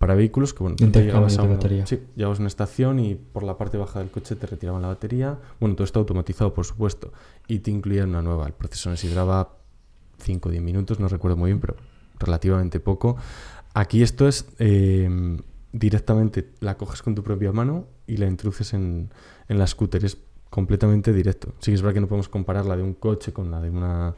para 0.00 0.14
vehículos, 0.14 0.54
que 0.54 0.62
bueno, 0.62 0.76
te 0.76 1.04
llegabas 1.04 1.36
a, 1.36 1.42
una, 1.42 1.60
sí, 1.84 2.00
llegabas 2.16 2.38
a 2.38 2.40
una 2.40 2.48
estación 2.48 3.00
y 3.00 3.16
por 3.16 3.42
la 3.42 3.58
parte 3.58 3.76
baja 3.76 3.98
del 3.98 4.10
coche 4.10 4.34
te 4.34 4.46
retiraban 4.46 4.80
la 4.80 4.88
batería. 4.88 5.38
Bueno, 5.60 5.74
todo 5.74 5.84
está 5.84 5.98
automatizado, 5.98 6.54
por 6.54 6.64
supuesto, 6.64 7.12
y 7.46 7.58
te 7.58 7.70
incluían 7.70 8.08
una 8.08 8.22
nueva. 8.22 8.46
El 8.46 8.54
proceso 8.54 8.90
duraba 9.06 9.58
5 10.22 10.48
o 10.48 10.52
10 10.52 10.64
minutos, 10.64 11.00
no 11.00 11.08
recuerdo 11.08 11.36
muy 11.36 11.50
bien, 11.50 11.60
pero 11.60 11.76
relativamente 12.18 12.80
poco. 12.80 13.18
Aquí 13.74 14.02
esto 14.02 14.26
es 14.26 14.46
eh, 14.58 15.36
directamente 15.70 16.48
la 16.60 16.78
coges 16.78 17.02
con 17.02 17.14
tu 17.14 17.22
propia 17.22 17.52
mano 17.52 17.86
y 18.06 18.16
la 18.16 18.26
introduces 18.26 18.72
en, 18.72 19.10
en 19.48 19.58
la 19.58 19.66
scooter 19.66 20.02
completamente 20.48 21.12
directo. 21.12 21.52
Sí 21.58 21.74
es 21.74 21.82
verdad 21.82 21.92
que 21.92 22.00
no 22.00 22.08
podemos 22.08 22.30
comparar 22.30 22.64
la 22.64 22.74
de 22.74 22.82
un 22.82 22.94
coche 22.94 23.34
con 23.34 23.50
la 23.50 23.60
de 23.60 23.68
una, 23.68 24.14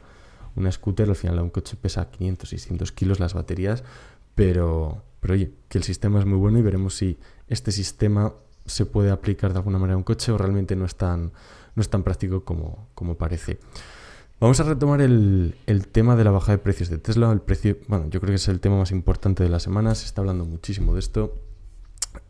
una 0.55 0.71
scooter, 0.71 1.09
al 1.09 1.17
final 1.17 1.35
la 1.35 1.41
de 1.41 1.47
un 1.47 1.51
coche 1.51 1.75
pesa 1.75 2.09
500, 2.09 2.47
600 2.47 2.91
kilos 2.93 3.19
las 3.19 3.33
baterías, 3.33 3.83
pero, 4.33 5.03
pero 5.23 5.35
oye, 5.35 5.53
que 5.69 5.77
el 5.77 5.85
sistema 5.85 6.19
es 6.19 6.25
muy 6.25 6.37
bueno 6.37 6.59
y 6.59 6.61
veremos 6.61 6.95
si 6.95 7.17
este 7.47 7.71
sistema 7.71 8.33
se 8.65 8.85
puede 8.85 9.09
aplicar 9.09 9.53
de 9.53 9.59
alguna 9.59 9.79
manera 9.79 9.93
a 9.93 9.97
un 9.97 10.03
coche 10.03 10.33
o 10.33 10.37
realmente 10.37 10.75
no 10.75 10.83
es 10.83 10.95
tan, 10.95 11.31
no 11.75 11.81
es 11.81 11.89
tan 11.89 12.03
práctico 12.03 12.43
como, 12.43 12.89
como 12.93 13.15
parece. 13.15 13.57
Vamos 14.41 14.59
a 14.59 14.63
retomar 14.63 14.99
el, 14.99 15.55
el, 15.65 15.87
tema 15.87 16.17
de 16.17 16.25
la 16.25 16.31
bajada 16.31 16.57
de 16.57 16.63
precios 16.63 16.89
de 16.89 16.97
Tesla. 16.97 17.31
El 17.31 17.39
precio, 17.39 17.77
bueno, 17.87 18.09
yo 18.09 18.19
creo 18.19 18.31
que 18.31 18.35
es 18.35 18.49
el 18.49 18.59
tema 18.59 18.77
más 18.77 18.91
importante 18.91 19.43
de 19.43 19.49
la 19.49 19.61
semana. 19.61 19.95
Se 19.95 20.05
está 20.05 20.19
hablando 20.19 20.43
muchísimo 20.43 20.93
de 20.93 20.99
esto. 20.99 21.35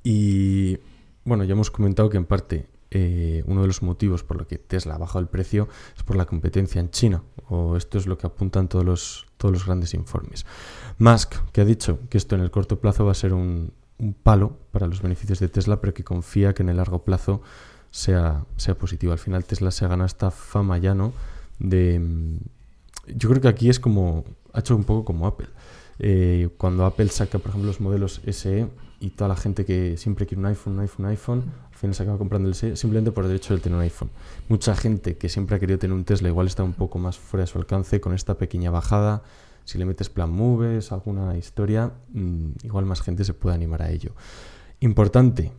Y 0.04 0.78
bueno, 1.26 1.46
ya 1.46 1.54
hemos 1.54 1.72
comentado 1.72 2.12
que 2.12 2.18
en 2.18 2.26
parte 2.26 2.68
eh, 2.96 3.44
uno 3.48 3.62
de 3.62 3.68
los 3.68 3.82
motivos 3.82 4.24
por 4.24 4.38
lo 4.38 4.48
que 4.48 4.60
Tesla 4.60 4.94
ha 4.94 4.98
bajado 5.00 5.20
el 5.20 5.28
precio 5.28 5.68
es 5.98 6.04
por 6.04 6.16
la 6.16 6.26
competencia 6.26 6.80
en 6.80 6.92
China, 6.92 7.24
o 7.50 7.76
esto 7.76 7.98
es 7.98 8.06
lo 8.06 8.20
que 8.20 8.28
apuntan 8.28 8.68
todos 8.68 8.86
los, 8.86 9.26
todos 9.38 9.52
los 9.52 9.66
grandes 9.66 9.96
informes. 9.96 10.46
Musk, 11.00 11.34
que 11.52 11.62
ha 11.62 11.66
dicho 11.66 12.00
que 12.10 12.20
esto 12.20 12.36
en 12.36 12.42
el 12.42 12.52
corto 12.52 12.80
plazo 12.80 13.04
va 13.04 13.12
a 13.12 13.16
ser 13.16 13.34
un, 13.34 13.74
palo 14.22 14.58
para 14.72 14.86
los 14.86 15.02
beneficios 15.02 15.40
de 15.40 15.48
Tesla, 15.48 15.82
pero 15.82 15.94
que 15.94 16.04
confía 16.04 16.54
que 16.54 16.62
en 16.62 16.70
el 16.70 16.78
largo 16.78 17.04
plazo 17.04 17.42
sea, 17.90 18.46
sea 18.58 18.78
positivo. 18.78 19.12
Al 19.12 19.20
final 19.20 19.44
Tesla 19.46 19.72
se 19.72 19.86
ha 19.86 19.88
ganado 19.88 20.06
esta 20.06 20.30
fama 20.30 20.78
ya, 20.78 20.94
¿no? 20.94 21.14
De, 21.58 22.00
mm, 22.00 22.38
yo 23.16 23.30
creo 23.30 23.42
que 23.42 23.48
aquí 23.48 23.70
es 23.70 23.80
como, 23.80 24.24
ha 24.52 24.60
hecho 24.60 24.76
un 24.76 24.84
poco 24.84 25.04
como 25.04 25.26
Apple. 25.26 25.48
Eh, 25.98 26.50
cuando 26.58 26.86
Apple 26.86 27.08
saca, 27.08 27.40
por 27.40 27.50
ejemplo, 27.50 27.68
los 27.68 27.82
modelos 27.82 28.22
SE 28.28 28.68
y 29.04 29.10
toda 29.10 29.28
la 29.28 29.36
gente 29.36 29.66
que 29.66 29.98
siempre 29.98 30.26
quiere 30.26 30.40
un 30.40 30.46
iPhone, 30.46 30.76
un 30.76 30.80
iPhone, 30.80 31.06
un 31.06 31.12
iPhone, 31.12 31.44
se 31.94 32.04
acaba 32.04 32.18
comprando 32.18 32.48
el 32.48 32.56
SE 32.56 32.78
simplemente 32.78 33.12
por 33.12 33.26
el 33.26 33.32
derecho 33.32 33.54
de 33.54 33.60
tener 33.60 33.76
un 33.76 33.82
iPhone. 33.82 34.10
Mucha 34.48 34.78
gente 34.78 35.18
que 35.18 35.28
siempre 35.28 35.58
ha 35.58 35.60
querido 35.60 35.78
tener 35.78 35.94
un 35.94 36.06
Tesla 36.06 36.30
igual 36.30 36.48
está 36.48 36.64
un 36.64 36.72
poco 36.72 37.00
más 37.00 37.18
fuera 37.18 37.44
de 37.44 37.48
su 37.48 37.58
alcance 37.58 38.00
con 38.00 38.14
esta 38.14 38.38
pequeña 38.38 38.72
bajada. 38.72 39.22
Si 39.66 39.78
le 39.78 39.84
metes 39.84 40.10
plan 40.10 40.32
moves, 40.32 40.94
alguna 40.94 41.36
historia, 41.38 41.92
mm, 42.14 42.52
igual 42.64 42.86
más 42.86 43.02
gente 43.02 43.26
se 43.26 43.34
puede 43.34 43.56
animar 43.56 43.82
a 43.82 43.92
ello. 43.92 44.14
Importante, 44.80 45.52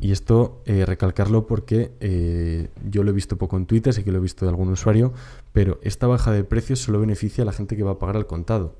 y 0.00 0.10
esto 0.10 0.60
eh, 0.66 0.84
recalcarlo 0.84 1.46
porque 1.46 1.92
eh, 2.00 2.70
yo 2.84 3.04
lo 3.04 3.12
he 3.12 3.14
visto 3.14 3.38
poco 3.38 3.56
en 3.56 3.66
Twitter, 3.66 3.94
sé 3.94 4.02
que 4.02 4.10
lo 4.10 4.18
he 4.18 4.22
visto 4.22 4.44
de 4.44 4.50
algún 4.50 4.70
usuario, 4.70 5.12
pero 5.52 5.78
esta 5.82 6.08
baja 6.08 6.32
de 6.32 6.42
precios 6.42 6.80
solo 6.80 6.98
beneficia 6.98 7.42
a 7.42 7.44
la 7.44 7.52
gente 7.52 7.76
que 7.76 7.84
va 7.84 7.92
a 7.92 7.98
pagar 8.00 8.16
al 8.16 8.26
contado. 8.26 8.74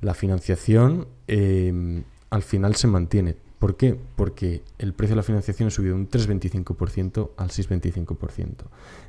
La 0.00 0.14
financiación 0.14 1.08
eh, 1.26 2.04
al 2.30 2.42
final 2.42 2.74
se 2.76 2.86
mantiene. 2.86 3.36
¿Por 3.58 3.76
qué? 3.76 3.98
Porque 4.16 4.62
el 4.78 4.92
precio 4.92 5.14
de 5.14 5.16
la 5.16 5.22
financiación 5.22 5.68
ha 5.68 5.70
subido 5.70 5.96
un 5.96 6.08
3,25% 6.08 7.30
al 7.36 7.48
6,25%. 7.48 8.54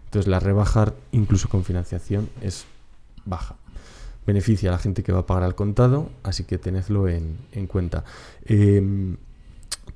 Entonces 0.05 0.27
la 0.27 0.39
rebajar 0.39 0.95
incluso 1.11 1.49
con 1.49 1.63
financiación 1.63 2.29
es 2.41 2.65
baja. 3.25 3.57
Beneficia 4.25 4.69
a 4.69 4.73
la 4.73 4.79
gente 4.79 5.03
que 5.03 5.11
va 5.11 5.19
a 5.19 5.25
pagar 5.25 5.43
al 5.43 5.55
contado, 5.55 6.09
así 6.23 6.45
que 6.45 6.57
tenedlo 6.57 7.07
en, 7.07 7.37
cuenta. 7.67 8.03
Em, 8.45 9.17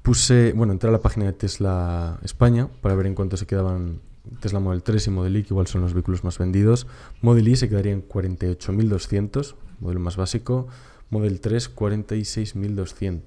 puse, 0.01 0.53
bueno, 0.53 0.73
entré 0.73 0.89
a 0.89 0.91
la 0.91 1.01
página 1.01 1.25
de 1.25 1.33
Tesla 1.33 2.19
España 2.23 2.67
para 2.81 2.95
ver 2.95 3.07
en 3.07 3.15
cuánto 3.15 3.37
se 3.37 3.45
quedaban 3.47 3.99
Tesla 4.39 4.59
Model 4.59 4.83
3 4.83 5.07
y 5.07 5.09
Model 5.09 5.37
Y, 5.37 5.43
que 5.43 5.53
igual 5.53 5.67
son 5.67 5.81
los 5.81 5.93
vehículos 5.93 6.23
más 6.23 6.37
vendidos. 6.37 6.87
Model 7.21 7.47
Y 7.47 7.55
se 7.55 7.69
quedaría 7.69 7.91
en 7.91 8.07
48.200, 8.07 9.55
modelo 9.79 9.99
más 9.99 10.15
básico. 10.15 10.67
Model 11.13 11.39
3, 11.39 11.75
46.200. 11.75 13.21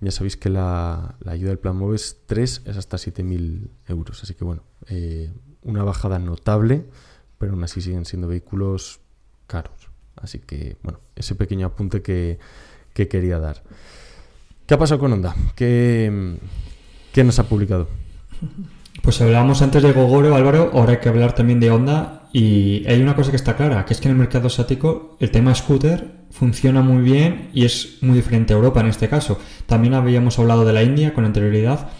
Ya 0.00 0.10
sabéis 0.10 0.36
que 0.36 0.48
la, 0.48 1.14
ayuda 1.26 1.50
del 1.50 1.60
plan 1.60 1.76
MOVES 1.76 2.22
3 2.26 2.62
es 2.64 2.76
hasta 2.76 2.96
7.000 2.96 3.68
euros. 3.86 4.22
Así 4.22 4.34
que 4.34 4.44
bueno, 4.44 4.64
eh, 4.88 5.30
una 5.62 5.84
bajada 5.84 6.18
notable, 6.18 6.86
pero 7.38 7.52
aún 7.52 7.62
así 7.62 7.80
siguen 7.80 8.04
siendo 8.04 8.26
vehículos 8.26 8.98
caros. 9.46 9.90
Así 10.16 10.40
que 10.40 10.76
bueno, 10.82 10.98
ese 11.14 11.36
pequeño 11.36 11.68
apunte 11.68 12.02
que, 12.02 12.38
quería 12.94 13.38
dar. 13.38 13.62
¿Qué 14.66 14.74
ha 14.74 14.78
pasado 14.78 15.00
con 15.00 15.12
Honda? 15.12 15.36
¿Qué, 15.54 16.36
¿Qué, 17.12 17.22
nos 17.22 17.38
ha 17.38 17.48
publicado? 17.48 17.88
Pues 19.02 19.20
hablábamos 19.20 19.62
antes 19.62 19.82
de 19.84 19.92
Gogoro, 19.92 20.34
Álvaro, 20.34 20.70
ahora 20.74 20.92
hay 20.92 20.98
que 20.98 21.08
hablar 21.08 21.34
también 21.34 21.60
de 21.60 21.70
Honda. 21.70 22.21
Y 22.32 22.86
hay 22.86 23.02
una 23.02 23.14
cosa 23.14 23.30
que 23.30 23.36
está 23.36 23.56
clara, 23.56 23.84
que 23.84 23.92
es 23.92 24.00
que 24.00 24.08
en 24.08 24.12
el 24.12 24.18
mercado 24.18 24.46
asiático 24.46 25.16
el 25.20 25.30
tema 25.30 25.54
scooter 25.54 26.22
funciona 26.30 26.80
muy 26.80 27.02
bien 27.02 27.50
y 27.52 27.66
es 27.66 27.98
muy 28.00 28.16
diferente 28.16 28.54
a 28.54 28.56
Europa 28.56 28.80
en 28.80 28.86
este 28.86 29.08
caso. 29.08 29.38
También 29.66 29.92
habíamos 29.94 30.38
hablado 30.38 30.64
de 30.64 30.72
la 30.72 30.82
India 30.82 31.12
con 31.12 31.26
anterioridad 31.26 31.90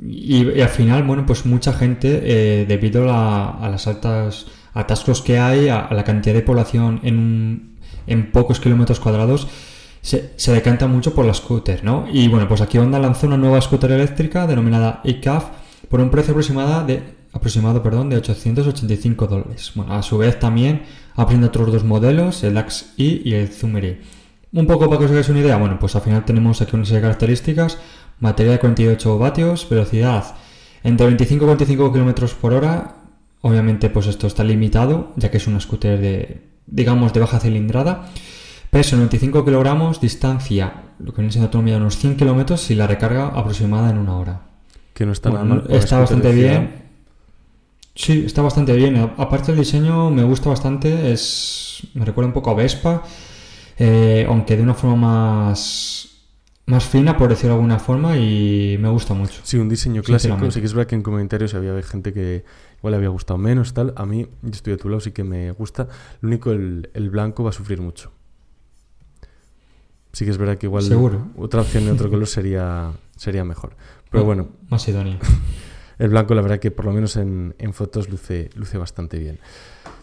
y, 0.00 0.60
al 0.60 0.68
final, 0.68 1.02
bueno, 1.02 1.26
pues 1.26 1.46
mucha 1.46 1.72
gente, 1.72 2.20
eh, 2.22 2.66
debido 2.66 3.06
a, 3.10 3.68
las 3.70 3.86
altas 3.86 4.46
atascos 4.74 5.22
que 5.22 5.38
hay, 5.38 5.68
a, 5.68 5.88
la 5.90 6.04
cantidad 6.04 6.34
de 6.34 6.42
población 6.42 7.00
en, 7.02 7.76
en 8.06 8.30
pocos 8.30 8.60
kilómetros 8.60 9.00
cuadrados, 9.00 9.48
se, 10.02 10.32
se, 10.36 10.52
decanta 10.52 10.86
mucho 10.86 11.14
por 11.14 11.24
la 11.24 11.34
scooter, 11.34 11.84
¿no? 11.84 12.06
Y 12.10 12.28
bueno, 12.28 12.48
pues 12.48 12.60
aquí 12.60 12.78
Honda 12.78 12.98
lanzó 12.98 13.26
una 13.26 13.36
nueva 13.36 13.60
scooter 13.60 13.90
eléctrica 13.92 14.46
denominada 14.46 15.00
iCAF 15.04 15.44
por 15.88 16.00
un 16.00 16.10
precio 16.10 16.32
aproximado 16.32 16.86
de, 16.86 17.19
aproximado, 17.32 17.82
perdón, 17.82 18.10
de 18.10 18.16
885 18.16 19.26
dólares. 19.26 19.72
Bueno, 19.74 19.94
a 19.94 20.02
su 20.02 20.18
vez 20.18 20.38
también 20.38 20.82
aprende 21.14 21.46
otros 21.46 21.72
dos 21.72 21.84
modelos, 21.84 22.42
el 22.44 22.56
Axe-i 22.56 23.22
y 23.24 23.34
el 23.34 23.48
Zoomer 23.48 24.00
Un 24.52 24.66
poco 24.66 24.86
para 24.88 24.98
que 24.98 25.04
os 25.04 25.10
hagáis 25.10 25.28
una 25.28 25.40
idea, 25.40 25.56
bueno, 25.56 25.78
pues 25.78 25.94
al 25.96 26.02
final 26.02 26.24
tenemos 26.24 26.60
aquí 26.60 26.74
una 26.74 26.84
serie 26.84 27.00
de 27.00 27.02
características, 27.02 27.78
batería 28.18 28.52
de 28.52 28.58
48 28.58 29.18
vatios, 29.18 29.68
velocidad 29.68 30.34
entre 30.82 31.06
25 31.06 31.44
y 31.44 31.46
45 31.46 31.92
km 31.92 32.34
por 32.34 32.52
hora, 32.54 32.94
obviamente 33.42 33.90
pues 33.90 34.06
esto 34.06 34.26
está 34.26 34.44
limitado, 34.44 35.12
ya 35.16 35.30
que 35.30 35.36
es 35.36 35.46
una 35.46 35.60
scooter 35.60 36.00
de, 36.00 36.42
digamos, 36.66 37.12
de 37.12 37.20
baja 37.20 37.38
cilindrada, 37.38 38.06
peso 38.70 38.96
95 38.96 39.44
kilogramos, 39.44 40.00
distancia, 40.00 40.84
lo 40.98 41.12
que 41.12 41.20
viene 41.20 41.32
siendo 41.32 41.46
autonomía 41.46 41.74
de 41.74 41.80
unos 41.80 41.98
100 41.98 42.16
kilómetros 42.16 42.70
y 42.70 42.74
la 42.74 42.86
recarga 42.86 43.28
aproximada 43.28 43.90
en 43.90 43.98
una 43.98 44.16
hora. 44.16 44.40
Que 44.94 45.04
no 45.06 45.12
está 45.12 45.30
nada 45.30 45.44
mal. 45.44 45.64
Está 45.68 45.98
bastante 45.98 46.32
bien. 46.32 46.89
Sí, 48.00 48.22
está 48.24 48.40
bastante 48.40 48.74
bien. 48.74 48.96
Aparte 49.18 49.52
del 49.52 49.58
diseño 49.58 50.08
me 50.08 50.22
gusta 50.22 50.48
bastante, 50.48 51.12
es 51.12 51.86
me 51.92 52.06
recuerda 52.06 52.28
un 52.28 52.32
poco 52.32 52.50
a 52.50 52.54
Vespa, 52.54 53.02
eh, 53.78 54.24
aunque 54.26 54.56
de 54.56 54.62
una 54.62 54.72
forma 54.72 54.96
más 54.96 56.06
más 56.64 56.84
fina, 56.86 57.18
por 57.18 57.28
decirlo 57.28 57.50
de 57.50 57.54
alguna 57.56 57.78
forma, 57.78 58.16
y 58.16 58.78
me 58.80 58.88
gusta 58.88 59.12
mucho. 59.12 59.40
Sí, 59.42 59.58
un 59.58 59.68
diseño 59.68 60.02
clásico. 60.02 60.50
Sí 60.50 60.60
que 60.60 60.66
es 60.66 60.72
verdad 60.72 60.88
que 60.88 60.94
en 60.94 61.02
comentarios 61.02 61.52
había 61.52 61.82
gente 61.82 62.14
que 62.14 62.42
igual 62.78 62.92
le 62.92 62.96
había 62.96 63.10
gustado 63.10 63.36
menos, 63.36 63.74
tal. 63.74 63.92
A 63.96 64.06
mí, 64.06 64.26
yo 64.40 64.50
estoy 64.50 64.70
de 64.72 64.76
tu 64.78 64.88
lado, 64.88 65.00
sí 65.00 65.10
que 65.10 65.24
me 65.24 65.50
gusta. 65.50 65.88
Lo 66.22 66.28
único, 66.28 66.52
el, 66.52 67.10
blanco 67.10 67.44
va 67.44 67.50
a 67.50 67.52
sufrir 67.52 67.82
mucho. 67.82 68.12
Sí 70.12 70.24
que 70.24 70.30
es 70.30 70.38
verdad 70.38 70.56
que 70.56 70.66
igual 70.66 70.84
otra 71.36 71.60
opción 71.60 71.84
de 71.84 71.92
otro 71.92 72.08
color 72.08 72.26
sería, 72.28 72.92
sería 73.14 73.44
mejor. 73.44 73.76
Pero 74.10 74.24
bueno. 74.24 74.48
Más 74.70 74.88
idóneo. 74.88 75.18
El 76.00 76.08
blanco, 76.08 76.34
la 76.34 76.40
verdad 76.40 76.58
que 76.58 76.70
por 76.70 76.86
lo 76.86 76.92
menos 76.92 77.16
en, 77.16 77.54
fotos 77.74 78.08
luce, 78.08 78.48
luce 78.54 78.78
bastante 78.78 79.18
bien. 79.18 79.38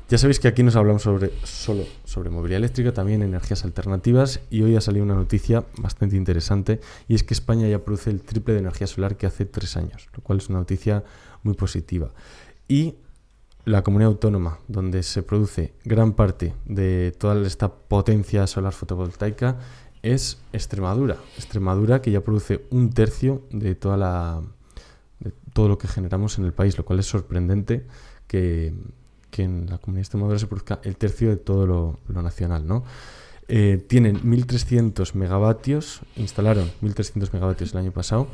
Ya 0.10 0.20
sabéis 0.20 0.40
que 0.40 0.48
aquí 0.48 0.62
nos 0.62 0.76
hablamos 0.76 1.02
sobre, 1.02 1.32
solo 1.44 1.86
sobre 2.06 2.30
movilidad 2.30 2.60
eléctrica, 2.60 2.94
también 2.94 3.24
energías 3.24 3.66
alternativas 3.66 4.40
y 4.52 4.62
hoy 4.62 4.76
ha 4.76 4.82
salido 4.82 5.04
una 5.04 5.16
noticia 5.16 5.66
bastante 5.80 6.16
interesante 6.16 6.82
y 7.08 7.16
es 7.16 7.24
que 7.24 7.34
España 7.34 7.68
ya 7.68 7.84
produce 7.84 8.12
el 8.12 8.22
triple 8.22 8.54
de 8.54 8.60
energía 8.60 8.86
solar 8.86 9.18
que 9.18 9.26
hace 9.26 9.46
tres 9.46 9.76
años, 9.76 10.08
lo 10.16 10.22
cual 10.22 10.38
es 10.38 10.50
una 10.50 10.60
noticia 10.60 11.04
muy 11.42 11.56
positiva. 11.56 12.12
Y 12.68 12.98
la 13.66 13.82
comunidad 13.82 14.12
autónoma 14.12 14.60
donde 14.68 15.02
se 15.02 15.24
produce 15.24 15.74
gran 15.84 16.14
parte 16.14 16.54
de 16.66 17.12
toda 17.18 17.44
esta 17.48 17.74
potencia 17.74 18.46
solar 18.46 18.74
fotovoltaica 18.74 19.58
es 20.04 20.44
Extremadura. 20.54 21.18
Extremadura 21.38 22.04
que 22.04 22.12
ya 22.12 22.22
produce 22.22 22.68
un 22.70 22.92
tercio 22.92 23.48
de 23.50 23.74
toda 23.74 23.98
la 23.98 24.44
de 25.20 25.34
todo 25.54 25.68
lo 25.68 25.78
que 25.78 25.88
generamos 25.88 26.38
en 26.38 26.46
el 26.46 26.54
país, 26.54 26.78
lo 26.78 26.86
cual 26.86 27.00
es 27.00 27.08
sorprendente 27.08 27.86
que, 28.28 28.74
que 29.32 29.44
en 29.44 29.70
la 29.70 29.78
comunidad 29.78 30.02
extremadura 30.02 30.40
se 30.40 30.48
produzca 30.48 30.80
el 30.84 30.98
tercio 30.98 31.30
de 31.30 31.38
todo 31.38 31.66
lo, 31.66 32.00
lo 32.08 32.22
nacional, 32.22 32.68
¿no? 32.68 32.84
Eh, 33.50 33.84
tienen 33.88 34.22
1.300 34.24 35.14
megavatios, 35.14 36.02
instalaron 36.18 36.70
1.300 36.82 37.32
megavatios 37.32 37.72
el 37.72 37.80
año 37.80 37.92
pasado 37.92 38.28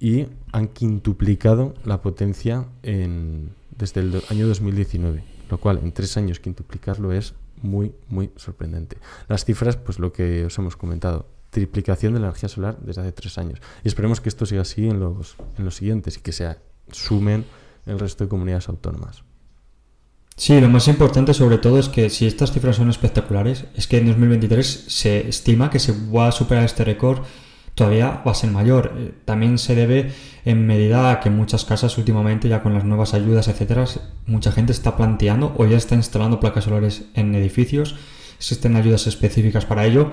y 0.00 0.26
han 0.52 0.68
quintuplicado 0.68 1.74
la 1.84 2.02
potencia 2.02 2.66
en, 2.82 3.50
desde 3.78 4.00
el 4.00 4.22
año 4.28 4.48
2019, 4.48 5.22
lo 5.50 5.58
cual 5.58 5.78
en 5.82 5.92
tres 5.92 6.16
años 6.16 6.40
quintuplicarlo 6.40 7.12
es 7.12 7.34
muy, 7.62 7.94
muy 8.08 8.30
sorprendente. 8.36 8.98
Las 9.28 9.44
cifras, 9.44 9.76
pues 9.76 9.98
lo 10.00 10.12
que 10.12 10.46
os 10.46 10.58
hemos 10.58 10.76
comentado, 10.76 11.26
triplicación 11.60 12.12
de 12.12 12.20
la 12.20 12.26
energía 12.26 12.50
solar 12.50 12.76
desde 12.80 13.00
hace 13.00 13.12
tres 13.12 13.38
años. 13.38 13.60
Y 13.82 13.88
esperemos 13.88 14.20
que 14.20 14.28
esto 14.28 14.44
siga 14.44 14.62
así 14.62 14.86
en 14.86 15.00
los, 15.00 15.36
en 15.56 15.64
los 15.64 15.74
siguientes 15.74 16.18
y 16.18 16.20
que 16.20 16.32
se 16.32 16.54
sumen 16.92 17.46
el 17.86 17.98
resto 17.98 18.24
de 18.24 18.28
comunidades 18.28 18.68
autónomas. 18.68 19.22
Sí, 20.36 20.60
lo 20.60 20.68
más 20.68 20.86
importante 20.86 21.32
sobre 21.32 21.56
todo 21.56 21.78
es 21.78 21.88
que 21.88 22.10
si 22.10 22.26
estas 22.26 22.52
cifras 22.52 22.76
son 22.76 22.90
espectaculares, 22.90 23.64
es 23.74 23.86
que 23.86 23.96
en 23.96 24.06
2023 24.08 24.84
se 24.86 25.26
estima 25.26 25.70
que 25.70 25.78
se 25.78 25.94
va 26.14 26.28
a 26.28 26.32
superar 26.32 26.64
este 26.64 26.84
récord 26.84 27.20
todavía 27.74 28.22
va 28.26 28.32
a 28.32 28.34
ser 28.34 28.50
mayor. 28.50 28.92
Eh, 28.98 29.12
también 29.24 29.58
se 29.58 29.74
debe 29.74 30.10
en 30.44 30.66
medida 30.66 31.10
a 31.10 31.20
que 31.20 31.30
muchas 31.30 31.64
casas 31.64 31.96
últimamente, 31.98 32.48
ya 32.48 32.62
con 32.62 32.74
las 32.74 32.84
nuevas 32.84 33.14
ayudas, 33.14 33.48
etcétera, 33.48 33.84
mucha 34.26 34.50
gente 34.50 34.72
está 34.72 34.96
planteando 34.96 35.54
o 35.56 35.66
ya 35.66 35.76
está 35.76 35.94
instalando 35.94 36.40
placas 36.40 36.64
solares 36.64 37.04
en 37.14 37.34
edificios. 37.34 37.94
Existen 38.38 38.76
ayudas 38.76 39.06
específicas 39.06 39.66
para 39.66 39.84
ello. 39.86 40.10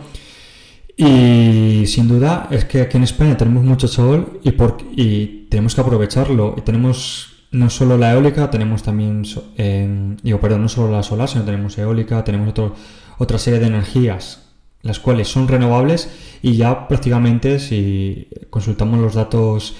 Y 0.95 1.85
sin 1.87 2.07
duda 2.07 2.47
es 2.51 2.65
que 2.65 2.81
aquí 2.81 2.97
en 2.97 3.03
España 3.03 3.35
tenemos 3.35 3.63
mucho 3.63 3.87
sol 3.87 4.39
y, 4.43 4.51
por, 4.51 4.77
y 4.95 5.47
tenemos 5.49 5.75
que 5.75 5.81
aprovecharlo. 5.81 6.55
Y 6.57 6.61
tenemos 6.61 7.47
no 7.51 7.69
solo 7.69 7.97
la 7.97 8.13
eólica, 8.13 8.49
tenemos 8.49 8.83
también, 8.83 9.23
eh, 9.57 10.15
digo, 10.21 10.39
perdón, 10.39 10.63
no 10.63 10.69
solo 10.69 10.91
la 10.91 11.03
solar, 11.03 11.29
sino 11.29 11.43
tenemos 11.43 11.77
eólica, 11.77 12.23
tenemos 12.23 12.49
otro, 12.49 12.75
otra 13.17 13.37
serie 13.37 13.59
de 13.59 13.67
energías 13.67 14.43
las 14.83 14.99
cuales 14.99 15.29
son 15.29 15.47
renovables 15.47 16.09
y 16.41 16.57
ya 16.57 16.87
prácticamente 16.87 17.59
si 17.59 18.27
consultamos 18.49 18.99
los 18.99 19.15
datos 19.15 19.75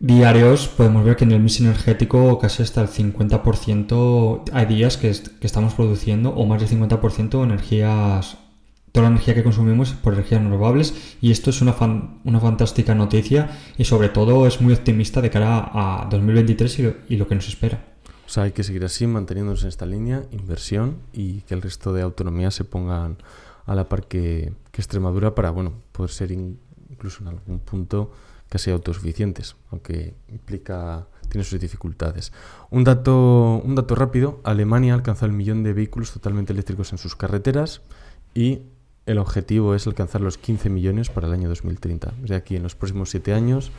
diarios 0.00 0.66
podemos 0.68 1.04
ver 1.04 1.16
que 1.16 1.24
en 1.24 1.32
el 1.32 1.40
mix 1.40 1.60
energético 1.60 2.38
casi 2.38 2.62
hasta 2.62 2.82
el 2.82 2.88
50% 2.88 4.42
hay 4.52 4.66
días 4.66 4.96
que, 4.96 5.10
estamos 5.10 5.74
produciendo 5.74 6.30
o 6.30 6.44
más 6.44 6.60
del 6.60 6.80
50% 6.80 7.44
energías 7.44 8.36
toda 8.92 9.04
la 9.04 9.10
energía 9.10 9.34
que 9.34 9.42
consumimos 9.42 9.92
por 9.92 10.14
energías 10.14 10.42
renovables 10.42 11.16
y 11.20 11.30
esto 11.30 11.50
es 11.50 11.60
una, 11.62 11.74
una 12.24 12.40
fantástica 12.40 12.94
noticia 12.94 13.50
y 13.78 13.84
sobre 13.84 14.08
todo 14.08 14.46
es 14.46 14.60
muy 14.60 14.72
optimista 14.72 15.20
de 15.20 15.30
cara 15.30 15.70
a 15.72 16.08
2023 16.10 16.78
y 16.78 16.82
lo, 16.82 16.94
y 17.08 17.16
lo 17.16 17.28
que 17.28 17.34
nos 17.34 17.48
espera. 17.48 17.84
O 18.26 18.32
sea, 18.32 18.44
hay 18.44 18.52
que 18.52 18.62
seguir 18.62 18.84
así, 18.84 19.06
manteniéndonos 19.06 19.62
en 19.62 19.68
esta 19.68 19.86
línea, 19.86 20.22
inversión 20.30 20.98
y 21.12 21.40
que 21.42 21.54
el 21.54 21.62
resto 21.62 21.92
de 21.92 22.02
autonomías 22.02 22.54
se 22.54 22.64
pongan 22.64 23.18
a 23.66 23.74
la 23.74 23.88
par 23.88 24.06
que, 24.06 24.52
Extremadura 24.72 25.34
para 25.34 25.50
bueno, 25.50 25.74
poder 25.92 26.10
ser 26.10 26.32
incluso 26.32 27.22
en 27.22 27.28
algún 27.28 27.58
punto 27.58 28.12
casi 28.48 28.70
autosuficientes, 28.70 29.56
aunque 29.70 30.14
implica 30.28 31.06
tiene 31.28 31.44
sus 31.44 31.60
dificultades. 31.60 32.32
Un 32.70 32.84
dato, 32.84 33.60
un 33.64 33.74
dato 33.74 33.94
rápido, 33.94 34.40
Alemania 34.42 34.94
ha 34.94 34.96
alcanzado 34.96 35.26
el 35.26 35.36
millón 35.36 35.62
de 35.62 35.72
vehículos 35.72 36.12
totalmente 36.12 36.52
eléctricos 36.52 36.92
en 36.92 36.98
sus 36.98 37.14
carreteras 37.14 37.82
y 38.34 38.62
el 39.10 39.18
objetivo 39.18 39.74
es 39.74 39.86
alcanzar 39.86 40.20
los 40.20 40.38
15 40.38 40.70
millones 40.70 41.10
para 41.10 41.26
el 41.26 41.32
año 41.32 41.48
2030. 41.48 42.14
O 42.22 42.26
sea, 42.26 42.42
en 42.48 42.62
los 42.62 42.76
próximos 42.76 43.10
7 43.10 43.34
años, 43.34 43.72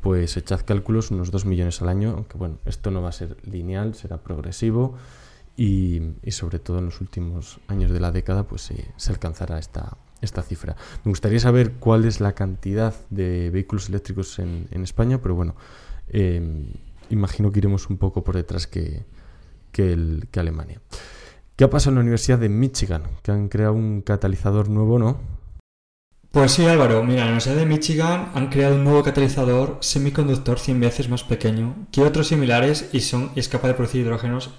pues 0.00 0.36
echad 0.36 0.60
cálculos 0.64 1.10
unos 1.10 1.30
2 1.30 1.46
millones 1.46 1.80
al 1.80 1.88
año, 1.88 2.10
aunque 2.10 2.36
bueno, 2.36 2.58
esto 2.64 2.90
no 2.90 3.00
va 3.00 3.10
a 3.10 3.12
ser 3.12 3.36
lineal, 3.44 3.94
será 3.94 4.18
progresivo 4.18 4.96
y, 5.56 6.02
sobre 6.28 6.58
todo 6.58 6.78
en 6.78 6.86
los 6.86 7.00
últimos 7.00 7.60
años 7.68 7.92
de 7.92 8.00
la 8.00 8.10
década 8.10 8.48
pues 8.48 8.72
se 8.96 9.12
alcanzará 9.12 9.58
esta, 9.58 9.96
esta 10.20 10.42
cifra. 10.42 10.74
Me 11.04 11.10
gustaría 11.10 11.38
saber 11.38 11.74
cuál 11.74 12.04
es 12.04 12.20
la 12.20 12.34
cantidad 12.34 12.94
de 13.10 13.50
vehículos 13.50 13.88
eléctricos 13.88 14.40
en, 14.40 14.68
España, 14.82 15.22
pero 15.22 15.36
bueno, 15.36 15.54
em, 16.08 16.66
imagino 17.10 17.52
que 17.52 17.60
iremos 17.60 17.88
un 17.88 17.98
poco 17.98 18.24
por 18.24 18.34
detrás 18.34 18.66
que, 18.66 19.04
que 19.70 20.26
Alemania. 20.34 20.80
¿Qué 21.56 21.64
ha 21.64 21.70
pasado 21.70 21.90
en 21.90 21.94
la 21.96 22.00
Universidad 22.00 22.38
de 22.38 22.48
Michigan? 22.48 23.04
Que 23.22 23.30
han 23.30 23.48
creado 23.48 23.74
un 23.74 24.02
catalizador 24.02 24.68
nuevo, 24.68 24.98
¿no? 24.98 25.20
Pues 26.32 26.50
sí, 26.50 26.66
Álvaro. 26.66 27.04
Mira, 27.04 27.20
en 27.20 27.26
la 27.26 27.32
Universidad 27.32 27.54
de 27.54 27.66
Michigan 27.66 28.30
han 28.34 28.48
creado 28.48 28.74
un 28.74 28.82
nuevo 28.82 29.04
catalizador 29.04 29.78
semiconductor 29.80 30.58
100 30.58 30.80
veces 30.80 31.08
más 31.08 31.22
pequeño 31.22 31.86
que 31.92 32.02
otros 32.02 32.26
similares 32.26 32.88
y, 32.92 33.00
son, 33.00 33.30
es 33.36 33.48
capaz 33.48 33.68
de 33.68 33.74
producir 33.74 34.00
hidrógenos 34.00 34.50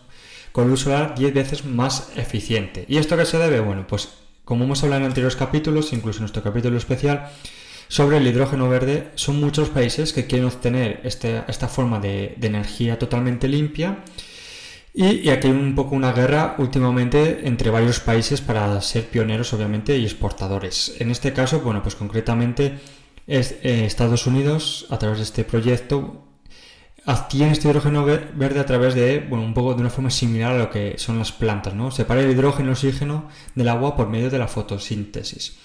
con 0.53 0.69
luz 0.69 0.81
solar 0.81 1.15
10 1.15 1.33
veces 1.33 1.65
más 1.65 2.13
eficiente. 2.15 2.85
¿Y 2.87 2.95
esto 2.95 3.17
qué 3.17 3.25
se 3.25 3.37
debe? 3.37 3.59
Bueno, 3.59 3.85
pues 3.87 4.09
como 4.45 4.63
hemos 4.63 4.81
hablado 4.83 5.01
en 5.01 5.07
anteriores 5.07 5.35
capítulos, 5.35 5.91
incluso 5.91 6.19
en 6.19 6.23
nuestro 6.23 6.43
capítulo 6.43 6.77
especial, 6.77 7.29
sobre 7.89 8.17
el 8.17 8.27
hidrógeno 8.27 8.69
verde, 8.69 9.11
son 9.15 9.41
muchos 9.41 9.69
países 9.69 10.13
que 10.13 10.27
quieren 10.27 10.47
obtener 10.47 11.01
este, 11.03 11.43
esta 11.47 11.67
forma 11.67 11.99
de, 11.99 12.37
energía 12.41 12.97
totalmente 12.97 13.49
limpia. 13.49 14.03
Y, 14.97 15.27
aquí 15.27 15.47
hay 15.47 15.53
un 15.53 15.75
poco 15.75 15.93
una 15.93 16.13
guerra 16.13 16.55
últimamente 16.57 17.45
entre 17.45 17.69
varios 17.69 17.99
países 17.99 18.39
para 18.39 18.79
ser 18.81 19.05
pioneros, 19.09 19.51
obviamente, 19.51 19.97
y 19.97 20.05
exportadores. 20.05 20.95
En 20.99 21.11
este 21.11 21.33
caso, 21.33 21.59
bueno, 21.59 21.83
pues 21.83 21.95
concretamente 21.95 22.79
es, 23.27 23.57
eh, 23.61 23.85
Estados 23.85 24.25
Unidos, 24.25 24.87
a 24.89 24.97
través 24.97 25.17
de 25.17 25.25
este 25.25 25.43
proyecto, 25.43 26.23
obtiene 27.05 27.51
este 27.51 27.67
hidrógeno 27.67 28.05
verde 28.05 28.59
a 28.61 28.65
través 28.65 28.95
de, 28.95 29.19
bueno, 29.19 29.43
un 29.43 29.53
poco 29.53 29.73
de 29.73 29.81
una 29.81 29.89
forma 29.89 30.09
similar 30.09 30.53
a 30.53 30.59
lo 30.59 30.69
que 30.69 30.95
son 30.97 31.19
las 31.19 31.33
plantas, 31.33 31.73
¿no? 31.73 31.91
Separa 31.91 32.21
el 32.21 32.31
hidrógeno 32.31 32.69
y 32.69 32.71
el 32.71 32.73
oxígeno 32.75 33.27
del 33.53 33.67
agua 33.67 33.97
por 33.97 34.07
medio 34.07 34.29
de 34.29 34.39
la 34.39 34.47
fotosíntesis. 34.47 35.57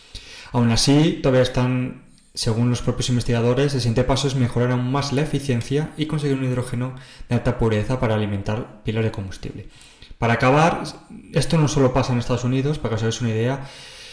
Aún 0.50 0.72
así, 0.72 1.20
todavía 1.22 1.42
están, 1.42 2.02
según 2.40 2.70
los 2.70 2.80
propios 2.80 3.10
investigadores, 3.10 3.74
el 3.74 3.82
siguiente 3.82 4.02
paso 4.02 4.26
es 4.26 4.34
mejorar 4.34 4.70
aún 4.70 4.90
más 4.90 5.12
la 5.12 5.20
eficiencia 5.20 5.90
y 5.98 6.06
conseguir 6.06 6.38
un 6.38 6.44
hidrógeno 6.46 6.94
de 7.28 7.34
alta 7.34 7.58
pureza 7.58 8.00
para 8.00 8.14
alimentar 8.14 8.82
pilas 8.82 9.04
de 9.04 9.10
combustible. 9.10 9.68
Para 10.16 10.32
acabar, 10.32 10.84
esto 11.34 11.58
no 11.58 11.68
solo 11.68 11.92
pasa 11.92 12.14
en 12.14 12.18
Estados 12.18 12.44
Unidos, 12.44 12.78
para 12.78 12.92
que 12.92 12.94
os 12.94 13.02
hagáis 13.02 13.20
una 13.20 13.28
idea, 13.28 13.68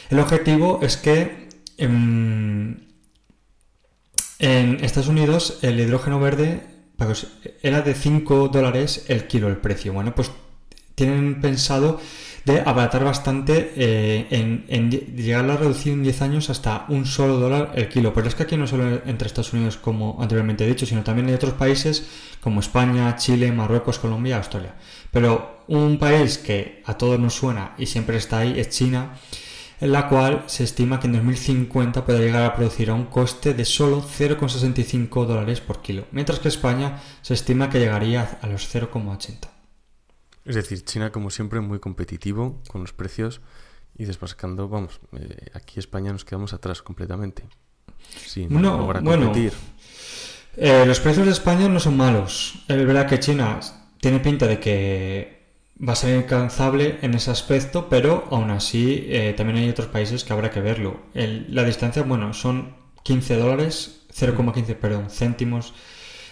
el 0.09 0.19
objetivo 0.19 0.81
es 0.83 0.97
que 0.97 1.47
en, 1.77 2.89
en 4.39 4.83
Estados 4.83 5.07
Unidos 5.07 5.59
el 5.61 5.79
hidrógeno 5.79 6.19
verde 6.19 6.63
era 7.63 7.81
de 7.81 7.93
5 7.93 8.49
dólares 8.49 9.05
el 9.07 9.27
kilo 9.27 9.47
el 9.47 9.55
precio. 9.55 9.93
Bueno, 9.93 10.13
pues 10.13 10.31
tienen 10.97 11.39
pensado 11.39 11.99
de 12.43 12.61
abaratar 12.61 13.03
bastante 13.03 13.73
eh, 13.75 14.25
en, 14.31 14.89
llegar 14.89 15.47
a 15.49 15.57
reducir 15.57 15.93
en 15.93 16.01
10 16.01 16.21
años 16.23 16.49
hasta 16.49 16.85
un 16.87 17.05
solo 17.05 17.37
dólar 17.37 17.73
el 17.75 17.87
kilo. 17.87 18.13
Pero 18.15 18.27
es 18.27 18.33
que 18.33 18.43
aquí 18.43 18.57
no 18.57 18.65
solo 18.65 19.01
entre 19.05 19.27
Estados 19.27 19.53
Unidos, 19.53 19.77
como 19.77 20.17
anteriormente 20.19 20.65
he 20.65 20.67
dicho, 20.67 20.87
sino 20.87 21.03
también 21.03 21.27
hay 21.27 21.35
otros 21.35 21.53
países 21.53 22.07
como 22.41 22.61
España, 22.61 23.15
Chile, 23.15 23.51
Marruecos, 23.51 23.99
Colombia, 23.99 24.37
Australia. 24.37 24.73
Pero 25.11 25.59
un 25.67 25.99
país 25.99 26.39
que 26.39 26.81
a 26.85 26.97
todos 26.97 27.19
nos 27.19 27.35
suena 27.35 27.75
y 27.77 27.85
siempre 27.85 28.17
está 28.17 28.39
ahí 28.39 28.59
es 28.59 28.69
China 28.69 29.11
en 29.79 29.91
la 29.91 30.09
cual 30.09 30.45
se 30.47 30.63
estima 30.63 30.99
que 30.99 31.05
en 31.05 31.13
2050 31.13 32.05
puede 32.05 32.25
llegar 32.25 32.43
a 32.43 32.55
producir 32.55 32.89
a 32.89 32.95
un 32.95 33.05
coste 33.05 33.53
de 33.53 33.65
solo 33.65 34.01
0,65 34.01 35.25
dólares 35.27 35.61
por 35.61 35.83
kilo, 35.83 36.05
mientras 36.11 36.39
que 36.39 36.47
España 36.47 36.99
se 37.21 37.35
estima 37.35 37.69
que 37.69 37.77
llegaría 37.77 38.39
a 38.41 38.47
los 38.47 38.73
0,80. 38.73 39.56
Es 40.47 40.55
decir, 40.55 40.83
China 40.83 41.11
como 41.11 41.29
siempre 41.29 41.59
muy 41.59 41.79
competitivo 41.79 42.61
con 42.69 42.81
los 42.81 42.93
precios 42.93 43.41
y 43.97 44.05
desbascando, 44.05 44.69
vamos, 44.69 45.01
eh, 45.11 45.49
aquí 45.53 45.79
España 45.79 46.11
nos 46.13 46.23
quedamos 46.23 46.53
atrás 46.53 46.81
completamente. 46.81 47.43
Sí, 48.25 48.47
no, 48.49 48.85
bueno, 49.01 49.33
eh, 50.55 50.85
los 50.87 50.99
precios 51.01 51.25
de 51.25 51.33
España 51.33 51.67
no 51.67 51.79
son 51.79 51.97
malos. 51.97 52.63
Es 52.67 52.77
verdad 52.77 53.07
que 53.07 53.19
China 53.19 53.59
tiene 53.99 54.19
pinta 54.19 54.47
de 54.47 54.59
que 54.59 55.37
va 55.87 55.93
a 55.93 55.95
ser 55.95 56.17
incansable 56.17 56.97
en 57.01 57.13
ese 57.13 57.29
aspecto, 57.29 57.89
pero 57.89 58.27
aún 58.31 58.49
así 58.49 59.05
eh, 59.09 59.33
también 59.35 59.59
hay 59.59 59.69
otros 59.69 59.87
países 59.87 60.23
que 60.23 60.31
habrá 60.33 60.49
que 60.49 60.61
verlo. 60.61 61.01
la 61.13 61.63
distancia, 61.63 62.03
bueno, 62.03 62.33
son 62.33 62.75
15 63.03 63.35
dólares, 63.35 64.05
0,15, 64.13 64.75
perdón, 64.75 65.09
céntimos, 65.09 65.73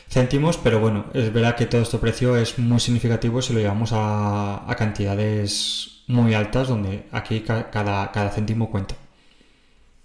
céntimos, 0.09 0.57
pero 0.57 0.79
bueno, 0.79 1.05
es 1.13 1.31
verdad 1.31 1.55
que 1.55 1.65
todo 1.65 1.81
este 1.81 1.97
precio 1.97 2.35
es 2.37 2.57
muy 2.59 2.79
significativo 2.79 3.41
si 3.41 3.53
lo 3.53 3.59
llevamos 3.59 3.91
a, 3.93 4.73
cantidades 4.77 6.03
muy 6.07 6.33
altas, 6.33 6.67
donde 6.67 7.07
aquí 7.11 7.41
cada, 7.41 7.71
cada 7.71 8.29
céntimo 8.29 8.69
cuenta. 8.69 8.95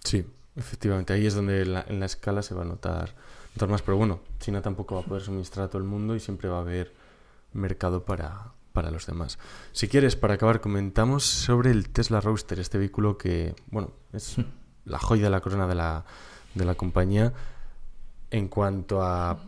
Sí, 0.05 0.25
efectivamente, 0.57 1.13
ahí 1.13 1.27
es 1.27 1.35
donde 1.35 1.63
en 1.63 2.01
la 2.01 2.07
escala 2.07 2.43
se 2.43 2.55
va 2.55 2.63
a 2.63 2.67
notar, 2.67 3.15
notar 3.55 3.69
más, 3.69 3.83
pero 3.83 3.97
bueno, 3.97 4.21
China 4.39 4.63
tampoco 4.63 4.95
va 4.95 5.03
a 5.03 5.05
poder 5.05 5.23
suministrar 5.23 5.67
a 5.67 5.69
todo 5.69 5.79
el 5.79 5.89
mundo 5.89 6.15
y 6.17 6.21
siempre 6.21 6.49
va 6.49 6.59
a 6.59 6.61
haber 6.63 6.95
mercado 7.53 8.05
para, 8.05 8.53
para 8.73 8.91
los 8.91 9.07
demás. 9.07 9.39
Si 9.73 9.89
quieres, 9.89 10.17
para 10.17 10.35
acabar, 10.35 10.61
comentamos 10.61 11.25
sobre 11.25 11.71
el 11.71 11.91
Tesla 11.91 12.21
Roadster, 12.21 12.59
este 12.61 12.79
vehículo 12.79 13.19
que, 13.19 13.55
bueno, 13.71 13.93
es 14.13 14.39
hmm. 14.39 14.45
la 14.87 14.99
joya 14.99 15.25
de 15.25 15.31
la 15.31 15.41
corona 15.41 15.67
de 15.67 15.75
la, 15.75 16.05
de 16.55 16.65
la 16.65 16.75
compañía 16.75 17.33
en 18.31 18.49
cuanto 18.49 19.03
a 19.03 19.43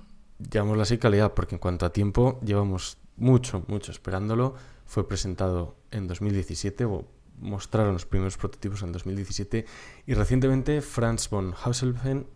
llamémoslo 0.50 0.82
así, 0.82 0.98
calidad, 0.98 1.34
porque 1.34 1.54
en 1.56 1.58
cuanto 1.58 1.86
a 1.86 1.92
tiempo 1.92 2.40
llevamos 2.44 2.98
mucho, 3.16 3.64
mucho 3.68 3.92
esperándolo. 3.92 4.54
Fue 4.86 5.06
presentado 5.06 5.76
en 5.90 6.06
2017 6.06 6.84
o 6.84 7.06
mostraron 7.40 7.94
los 7.94 8.06
primeros 8.06 8.36
prototipos 8.36 8.82
en 8.82 8.92
2017 8.92 9.66
y 10.06 10.14
recientemente 10.14 10.80
Franz 10.80 11.28
von 11.28 11.54
Hauselfen, 11.54 12.26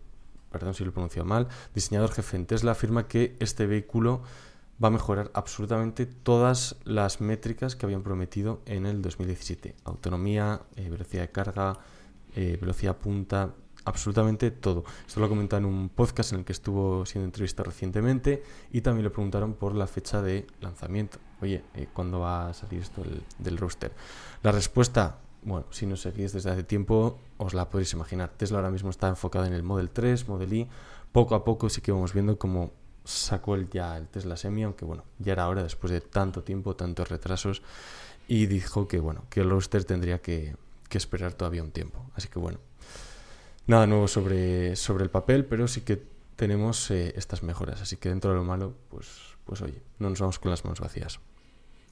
perdón 0.51 0.73
si 0.73 0.83
lo 0.83 0.91
pronuncio 0.91 1.23
mal, 1.23 1.47
diseñador 1.73 2.11
jefe 2.11 2.37
en 2.37 2.45
Tesla, 2.45 2.71
afirma 2.71 3.07
que 3.07 3.35
este 3.39 3.65
vehículo 3.67 4.21
va 4.83 4.89
a 4.89 4.91
mejorar 4.91 5.31
absolutamente 5.33 6.05
todas 6.05 6.75
las 6.83 7.19
métricas 7.19 7.75
que 7.75 7.85
habían 7.85 8.03
prometido 8.03 8.61
en 8.65 8.85
el 8.85 9.01
2017. 9.01 9.75
Autonomía, 9.85 10.61
eh, 10.75 10.89
velocidad 10.89 11.23
de 11.23 11.31
carga, 11.31 11.79
eh, 12.35 12.57
velocidad 12.61 12.97
punta, 12.97 13.55
absolutamente 13.87 14.51
todo. 14.51 14.83
Esto 15.07 15.19
lo 15.21 15.29
comentado 15.29 15.59
en 15.59 15.65
un 15.65 15.89
podcast 15.89 16.33
en 16.33 16.39
el 16.39 16.45
que 16.45 16.51
estuvo 16.51 17.05
siendo 17.05 17.25
entrevistado 17.25 17.69
recientemente 17.69 18.43
y 18.71 18.81
también 18.81 19.05
le 19.05 19.09
preguntaron 19.09 19.53
por 19.53 19.75
la 19.75 19.87
fecha 19.87 20.21
de 20.21 20.45
lanzamiento. 20.59 21.19
Oye, 21.41 21.63
eh, 21.73 21.87
¿cuándo 21.93 22.19
va 22.19 22.49
a 22.49 22.53
salir 22.53 22.81
esto 22.81 23.01
del, 23.39 23.57
roster? 23.57 23.93
La 24.43 24.51
respuesta, 24.51 25.19
bueno, 25.43 25.67
si 25.71 25.85
nos 25.85 26.01
seguís 26.01 26.33
desde 26.33 26.51
hace 26.51 26.63
tiempo, 26.63 27.17
os 27.37 27.53
la 27.53 27.69
podéis 27.69 27.93
imaginar. 27.93 28.29
Tesla 28.35 28.57
ahora 28.57 28.71
mismo 28.71 28.89
está 28.89 29.07
enfocada 29.07 29.47
en 29.47 29.53
el 29.53 29.63
Model 29.63 29.89
3, 29.89 30.27
Model 30.27 30.53
Y. 30.53 30.67
Poco 31.13 31.35
a 31.35 31.45
poco 31.45 31.69
sí 31.69 31.79
que 31.79 31.93
vamos 31.93 32.13
viendo 32.13 32.37
cómo 32.37 32.73
sacó 33.05 33.55
el, 33.55 33.69
ya 33.69 33.95
el 33.95 34.07
Tesla 34.09 34.35
Semi, 34.35 34.63
aunque 34.63 34.83
bueno, 34.83 35.05
ya 35.17 35.31
era 35.31 35.47
hora 35.47 35.63
después 35.63 35.91
de 35.91 36.01
tanto 36.01 36.43
tiempo, 36.43 36.75
tantos 36.75 37.07
retrasos, 37.07 37.61
y 38.27 38.47
dijo 38.47 38.89
que 38.89 38.99
bueno, 38.99 39.23
que 39.29 39.39
el 39.39 39.49
roster 39.49 39.85
tendría 39.85 40.21
que, 40.21 40.57
que 40.89 40.97
esperar 40.97 41.33
todavía 41.33 41.63
un 41.63 41.71
tiempo. 41.71 42.05
Así 42.15 42.27
que 42.27 42.39
bueno, 42.39 42.59
nada 43.67 43.85
nuevo 43.85 44.07
sobre, 44.07 44.75
sobre 44.75 45.03
el 45.03 45.09
papel, 45.09 45.45
pero 45.45 45.67
sí 45.67 45.81
que 45.81 46.01
tenemos 46.35 46.89
eh, 46.91 47.13
estas 47.17 47.43
mejoras. 47.43 47.81
Así 47.81 47.97
que 47.97 48.09
dentro 48.09 48.31
de 48.31 48.37
lo 48.37 48.43
malo, 48.43 48.75
pues, 48.89 49.07
pues 49.45 49.61
oye, 49.61 49.81
no 49.99 50.09
nos 50.09 50.19
vamos 50.19 50.39
con 50.39 50.51
las 50.51 50.63
manos 50.63 50.79
vacías. 50.79 51.19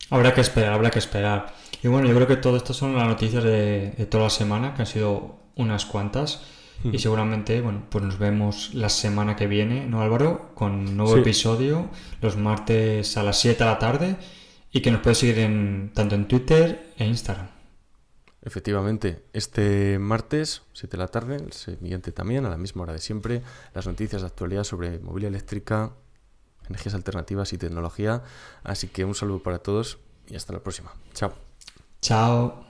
Habrá 0.09 0.33
que 0.33 0.41
esperar, 0.41 0.73
habrá 0.73 0.91
que 0.91 0.99
esperar. 0.99 1.53
Y 1.83 1.88
bueno, 1.88 2.07
yo 2.07 2.15
creo 2.15 2.27
que 2.27 2.38
todo 2.38 2.57
esto 2.57 2.73
son 2.73 2.95
las 2.95 3.07
noticias 3.07 3.43
de, 3.43 4.07
toda 4.09 4.25
la 4.25 4.29
semana, 4.29 4.73
que 4.73 4.83
han 4.83 4.88
sido 4.88 5.39
unas 5.55 5.85
cuantas. 5.85 6.41
Y 6.83 6.99
seguramente, 6.99 7.61
bueno, 7.61 7.83
pues 7.89 8.03
nos 8.03 8.19
vemos 8.19 8.73
la 8.73 8.89
semana 8.89 9.35
que 9.35 9.47
viene, 9.47 9.88
¿no, 9.88 10.01
Álvaro? 10.01 10.51
Con 10.53 10.73
un 10.73 10.97
nuevo 10.97 11.17
episodio, 11.17 11.89
los 12.21 12.38
martes 12.38 13.17
a 13.17 13.23
las 13.23 13.39
7 13.39 13.63
de 13.63 13.69
la 13.69 13.79
tarde. 13.79 14.17
Y 14.71 14.81
que 14.81 14.91
nos 14.91 15.01
puedes 15.01 15.17
seguir 15.17 15.39
en, 15.39 15.91
tanto 15.95 16.13
en 16.13 16.27
Twitter 16.27 16.93
e 16.97 17.05
Instagram. 17.05 17.54
Efectivamente, 18.45 19.23
este 19.34 19.97
martes, 19.97 20.62
7 20.73 20.95
de 20.95 21.03
la 21.03 21.08
tarde, 21.08 21.36
el 21.38 21.51
siguiente 21.51 22.12
también, 22.12 22.45
a 22.45 22.49
la 22.49 22.58
misma 22.58 22.84
hora 22.84 22.93
de 22.93 22.99
siempre, 22.99 23.41
las 23.73 23.88
noticias 23.88 24.21
de 24.21 24.27
actualidad 24.27 24.63
sobre 24.63 24.99
movilidad 24.99 25.29
eléctrica, 25.29 25.93
energías 26.69 26.93
alternativas 26.93 27.53
y 27.53 27.58
tecnología. 27.58 28.21
Así 28.63 28.88
que 28.88 29.03
un 29.03 29.15
saludo 29.15 29.41
para 29.41 29.60
todos 29.60 29.97
y 30.27 30.36
hasta 30.36 30.53
la 30.53 30.60
próxima. 30.60 30.93
Chao. 31.13 31.34
Chao. 32.01 32.65